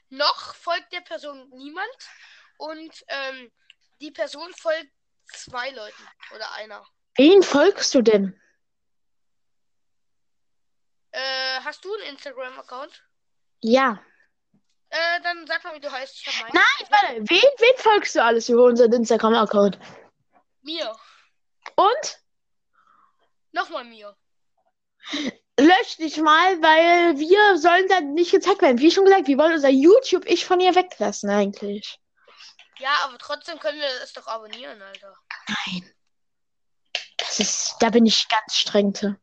Noch 0.09 0.55
folgt 0.55 0.91
der 0.93 1.01
Person 1.01 1.49
niemand 1.49 2.09
und 2.57 3.03
ähm, 3.07 3.51
die 3.99 4.11
Person 4.11 4.51
folgt 4.53 4.91
zwei 5.33 5.69
Leuten 5.71 6.07
oder 6.35 6.51
einer. 6.53 6.85
Wen 7.15 7.43
folgst 7.43 7.93
du 7.93 8.01
denn? 8.01 8.39
Äh, 11.11 11.59
hast 11.63 11.83
du 11.83 11.93
einen 11.93 12.13
Instagram-Account? 12.13 13.03
Ja. 13.61 14.03
Äh, 14.91 15.21
dann 15.23 15.47
sag 15.47 15.63
mal, 15.63 15.73
wie 15.73 15.79
du 15.79 15.89
heißt. 15.89 16.27
Nein, 16.53 16.63
warte. 16.89 17.15
Wen, 17.21 17.41
wen 17.57 17.77
folgst 17.77 18.13
du 18.15 18.23
alles 18.23 18.49
über 18.49 18.65
unseren 18.65 18.91
Instagram-Account? 18.91 19.79
Mir. 20.63 20.93
Und? 21.75 22.19
Nochmal 23.53 23.85
mir. 23.85 24.15
Lösch 25.57 25.95
dich 25.97 26.17
mal, 26.17 26.61
weil 26.61 27.17
wir 27.17 27.57
sollen 27.57 27.87
dann 27.87 28.13
nicht 28.13 28.31
gezeigt 28.31 28.61
werden. 28.61 28.79
Wie 28.79 28.91
schon 28.91 29.05
gesagt, 29.05 29.27
wir 29.27 29.37
wollen 29.37 29.53
unser 29.53 29.69
YouTube-Ich 29.69 30.45
von 30.45 30.59
ihr 30.59 30.75
weglassen 30.75 31.29
eigentlich. 31.29 31.99
Ja, 32.79 32.93
aber 33.03 33.17
trotzdem 33.17 33.59
können 33.59 33.79
wir 33.79 33.87
es 34.03 34.11
doch 34.11 34.27
abonnieren, 34.27 34.81
Alter. 34.81 35.15
Nein. 35.47 35.93
Das 37.17 37.39
ist, 37.39 37.77
da 37.79 37.89
bin 37.89 38.05
ich 38.05 38.27
ganz 38.27 38.55
streng. 38.55 38.93
zu. 38.93 39.15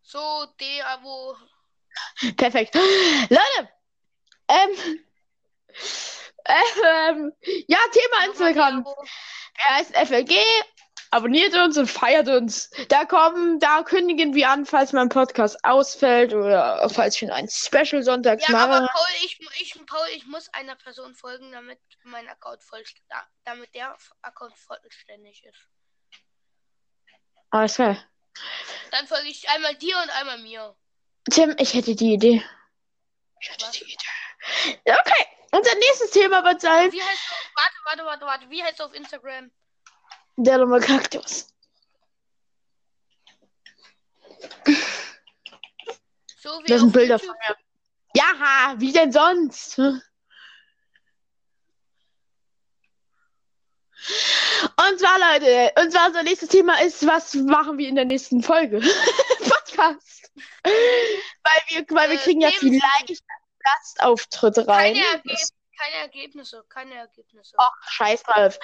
So, 0.00 0.46
De-Abo. 0.58 1.36
Perfekt. 2.36 2.74
Leute, 2.74 3.68
ähm, 4.52 4.98
ähm, 6.46 7.32
ja, 7.66 7.78
Thema 7.92 8.26
Instagram. 8.26 8.86
Er 9.54 9.76
heißt 9.76 9.94
FLG. 9.96 10.34
Abonniert 11.14 11.54
uns 11.54 11.76
und 11.76 11.88
feiert 11.88 12.26
uns. 12.28 12.70
Da 12.88 13.04
kommen, 13.04 13.60
da 13.60 13.82
kündigen 13.82 14.34
wir 14.34 14.48
an, 14.48 14.64
falls 14.64 14.94
mein 14.94 15.10
Podcast 15.10 15.62
ausfällt 15.62 16.32
oder 16.32 16.88
falls 16.88 17.20
ich 17.20 17.30
einen 17.30 17.50
Special 17.50 18.02
sonntags 18.02 18.48
Ja, 18.48 18.56
aber 18.56 18.80
mache. 18.80 18.90
Paul 18.94 19.06
ich, 19.22 19.38
ich, 19.60 19.86
Paul, 19.86 20.06
ich 20.16 20.26
muss 20.26 20.48
einer 20.54 20.74
Person 20.74 21.14
folgen, 21.14 21.52
damit 21.52 21.78
mein 22.04 22.26
Account 22.30 22.62
voll, 22.62 22.82
da- 23.10 23.26
damit 23.44 23.74
der 23.74 23.94
Account 24.22 24.56
vollständig 24.56 25.44
ist. 25.44 25.68
Alles 27.50 27.74
klar. 27.74 27.98
Dann 28.90 29.06
folge 29.06 29.28
ich 29.28 29.46
einmal 29.50 29.74
dir 29.76 29.98
und 29.98 30.08
einmal 30.18 30.38
mir. 30.38 30.74
Tim, 31.30 31.54
ich 31.58 31.74
hätte 31.74 31.94
die 31.94 32.14
Idee. 32.14 32.42
Ich 33.38 33.50
hätte 33.50 33.66
Was? 33.66 33.72
die 33.72 33.81
Okay, 34.84 35.26
unser 35.52 35.74
nächstes 35.76 36.10
Thema 36.10 36.44
wird 36.44 36.60
sein, 36.60 36.92
Wie 36.92 37.02
heißt 37.02 37.30
du? 37.30 37.34
Warte, 37.60 37.74
warte, 37.84 38.04
warte, 38.04 38.26
warte. 38.26 38.50
Wie 38.50 38.62
heißt 38.62 38.78
du 38.80 38.84
auf 38.84 38.94
Instagram? 38.94 39.50
der 40.36 40.58
dumme 40.58 40.80
Kaktus. 40.80 41.48
So 46.40 46.50
wie 46.62 46.66
Das 46.68 46.80
sind 46.80 46.92
Bilder 46.92 47.14
YouTube. 47.16 47.28
von 47.28 47.36
mir. 47.48 47.56
Ja, 48.14 48.74
wie 48.78 48.92
denn 48.92 49.12
sonst? 49.12 49.78
Und 49.78 50.02
zwar, 54.98 55.18
Leute, 55.18 55.72
und 55.80 55.92
zwar 55.92 56.08
unser 56.08 56.22
nächstes 56.24 56.48
Thema 56.48 56.80
ist, 56.82 57.06
was 57.06 57.34
machen 57.34 57.78
wir 57.78 57.88
in 57.88 57.94
der 57.94 58.04
nächsten 58.04 58.42
Folge? 58.42 58.80
Podcast. 59.38 60.30
weil 60.64 60.72
wir, 61.68 61.86
weil 61.90 62.10
wir 62.10 62.18
Äh, 62.18 62.22
kriegen 62.22 62.40
ja 62.40 62.50
vielleicht 62.50 63.22
Gastauftritte 63.64 64.66
rein. 64.66 64.94
Keine, 64.94 65.06
Ergeb 65.06 65.38
keine 65.78 65.96
Ergebnisse, 65.96 66.64
keine 66.68 66.94
Ergebnisse. 66.94 67.54
Ach, 67.58 67.72
scheiß 67.88 68.22
drauf. 68.22 68.58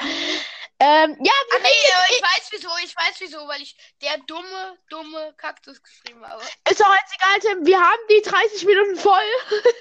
Ähm, 0.80 1.16
ja, 1.18 1.32
wir 1.32 1.58
Ah, 1.58 1.62
nee, 1.62 1.92
aber 1.94 2.10
ich 2.10 2.22
weiß 2.22 2.48
wieso, 2.52 2.68
ich 2.84 2.94
weiß 2.96 3.20
wieso, 3.20 3.48
weil 3.48 3.60
ich 3.62 3.76
der 4.00 4.18
dumme, 4.18 4.78
dumme 4.88 5.34
Kaktus 5.36 5.82
geschrieben 5.82 6.24
habe. 6.24 6.42
ist 6.70 6.80
doch 6.80 6.94
jetzt 6.94 7.14
egal, 7.16 7.40
Tim. 7.40 7.66
Wir 7.66 7.80
haben 7.80 8.00
die 8.10 8.22
30 8.22 8.64
Minuten 8.66 8.96
voll. 8.96 9.22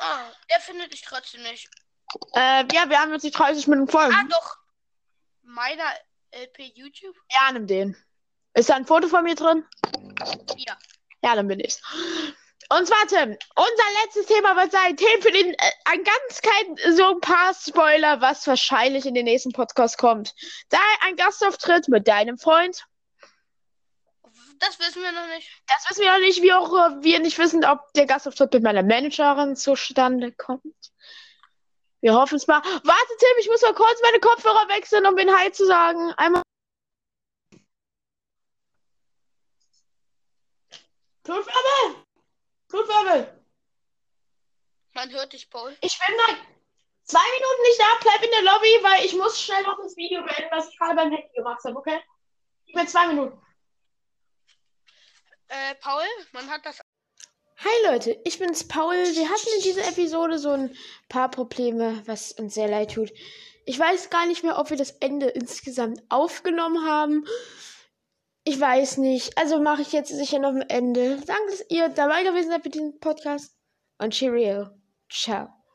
Ah, 0.00 0.30
der 0.50 0.60
findet 0.60 0.94
ich 0.94 1.02
trotzdem 1.02 1.42
nicht. 1.42 1.68
Äh, 2.34 2.64
ja, 2.72 2.88
wir 2.88 2.98
haben 2.98 3.12
jetzt 3.12 3.24
die 3.24 3.30
30 3.30 3.66
Minuten 3.66 3.90
voll. 3.90 4.10
Ah, 4.10 4.24
doch. 4.30 4.56
Meiner 5.42 5.84
LP 6.30 6.72
YouTube? 6.74 7.14
Ja, 7.30 7.52
nimm 7.52 7.66
den. 7.66 7.96
Ist 8.54 8.70
da 8.70 8.76
ein 8.76 8.86
Foto 8.86 9.08
von 9.08 9.24
mir 9.24 9.34
drin? 9.34 9.66
Ja. 10.56 10.78
Ja, 11.22 11.34
dann 11.34 11.48
bin 11.48 11.60
ich's. 11.60 11.82
Und 12.76 12.88
zwar, 12.88 13.06
Tim, 13.06 13.38
unser 13.54 14.02
letztes 14.02 14.26
Thema 14.26 14.56
wird 14.56 14.72
sein, 14.72 14.96
Themen 14.96 15.22
für 15.22 15.30
den, 15.30 15.54
äh, 15.54 15.70
ein 15.84 16.02
ganz 16.02 16.42
kein, 16.42 16.94
so 16.96 17.04
ein 17.04 17.20
paar 17.20 17.54
Spoiler, 17.54 18.20
was 18.20 18.44
wahrscheinlich 18.48 19.06
in 19.06 19.14
den 19.14 19.26
nächsten 19.26 19.52
Podcast 19.52 19.96
kommt. 19.96 20.34
Da 20.70 20.78
ein 21.02 21.14
Gastauftritt 21.14 21.86
mit 21.88 22.08
deinem 22.08 22.36
Freund. 22.36 22.84
Das 24.58 24.80
wissen 24.80 25.02
wir 25.02 25.12
noch 25.12 25.28
nicht. 25.28 25.48
Das 25.68 25.88
wissen 25.88 26.02
wir 26.02 26.12
noch 26.14 26.18
nicht, 26.18 26.42
wie 26.42 26.52
auch 26.52 26.72
äh, 26.72 27.02
wir 27.02 27.20
nicht 27.20 27.38
wissen, 27.38 27.64
ob 27.64 27.92
der 27.92 28.06
Gastauftritt 28.06 28.52
mit 28.54 28.64
meiner 28.64 28.82
Managerin 28.82 29.54
zustande 29.54 30.32
kommt. 30.32 30.92
Wir 32.00 32.14
hoffen 32.14 32.36
es 32.36 32.48
mal. 32.48 32.60
Warte, 32.60 33.12
Tim, 33.18 33.38
ich 33.38 33.48
muss 33.48 33.62
mal 33.62 33.74
kurz 33.74 34.00
meine 34.02 34.18
Kopfhörer 34.18 34.68
wechseln, 34.68 35.06
um 35.06 35.14
den 35.16 35.32
Hi 35.32 35.52
zu 35.52 35.64
sagen. 35.64 36.12
Einmal. 36.16 36.42
Blutwirbel! 42.74 43.04
Blutwirbel! 43.04 43.40
Man 44.94 45.12
hört 45.12 45.32
dich, 45.32 45.48
Paul. 45.48 45.76
Ich 45.80 45.96
bin 45.96 46.16
da 46.26 46.34
zwei 47.04 47.20
Minuten 47.20 47.62
nicht 47.62 47.80
da, 47.80 47.86
bleib 48.00 48.24
in 48.24 48.30
der 48.32 48.42
Lobby, 48.42 48.68
weil 48.82 49.04
ich 49.04 49.14
muss 49.14 49.40
schnell 49.40 49.62
noch 49.62 49.78
das 49.80 49.96
Video 49.96 50.22
beenden, 50.22 50.50
was 50.50 50.68
ich 50.68 50.78
gerade 50.78 50.96
beim 50.96 51.12
Handy 51.12 51.32
gemacht 51.36 51.62
habe, 51.64 51.76
okay? 51.76 52.00
Gib 52.66 52.74
mir 52.74 52.86
zwei 52.86 53.06
Minuten. 53.06 53.40
Äh, 55.48 55.76
Paul, 55.76 56.04
man 56.32 56.50
hat 56.50 56.66
das. 56.66 56.80
Hi 57.58 57.92
Leute, 57.92 58.20
ich 58.24 58.40
bin's 58.40 58.66
Paul. 58.66 58.96
Wir 58.96 59.28
hatten 59.28 59.48
in 59.56 59.62
dieser 59.62 59.86
Episode 59.86 60.38
so 60.40 60.50
ein 60.50 60.76
paar 61.08 61.30
Probleme, 61.30 62.02
was 62.06 62.32
uns 62.32 62.54
sehr 62.54 62.66
leid 62.66 62.94
tut. 62.94 63.12
Ich 63.66 63.78
weiß 63.78 64.10
gar 64.10 64.26
nicht 64.26 64.42
mehr, 64.42 64.58
ob 64.58 64.70
wir 64.70 64.76
das 64.76 64.90
Ende 64.98 65.28
insgesamt 65.28 66.02
aufgenommen 66.08 66.84
haben. 66.84 67.24
Ich 68.44 68.60
weiß 68.60 68.98
nicht. 68.98 69.36
Also 69.38 69.60
mache 69.60 69.82
ich 69.82 69.92
jetzt 69.92 70.14
sicher 70.14 70.38
noch 70.38 70.50
ein 70.50 70.68
Ende. 70.68 71.16
Danke, 71.26 71.50
dass 71.50 71.64
ihr 71.70 71.88
dabei 71.88 72.22
gewesen 72.24 72.50
seid 72.50 72.64
mit 72.64 72.74
diesem 72.74 72.98
Podcast. 73.00 73.56
Und 73.98 74.12
Cheerio. 74.12 74.68
Ciao. 75.10 75.63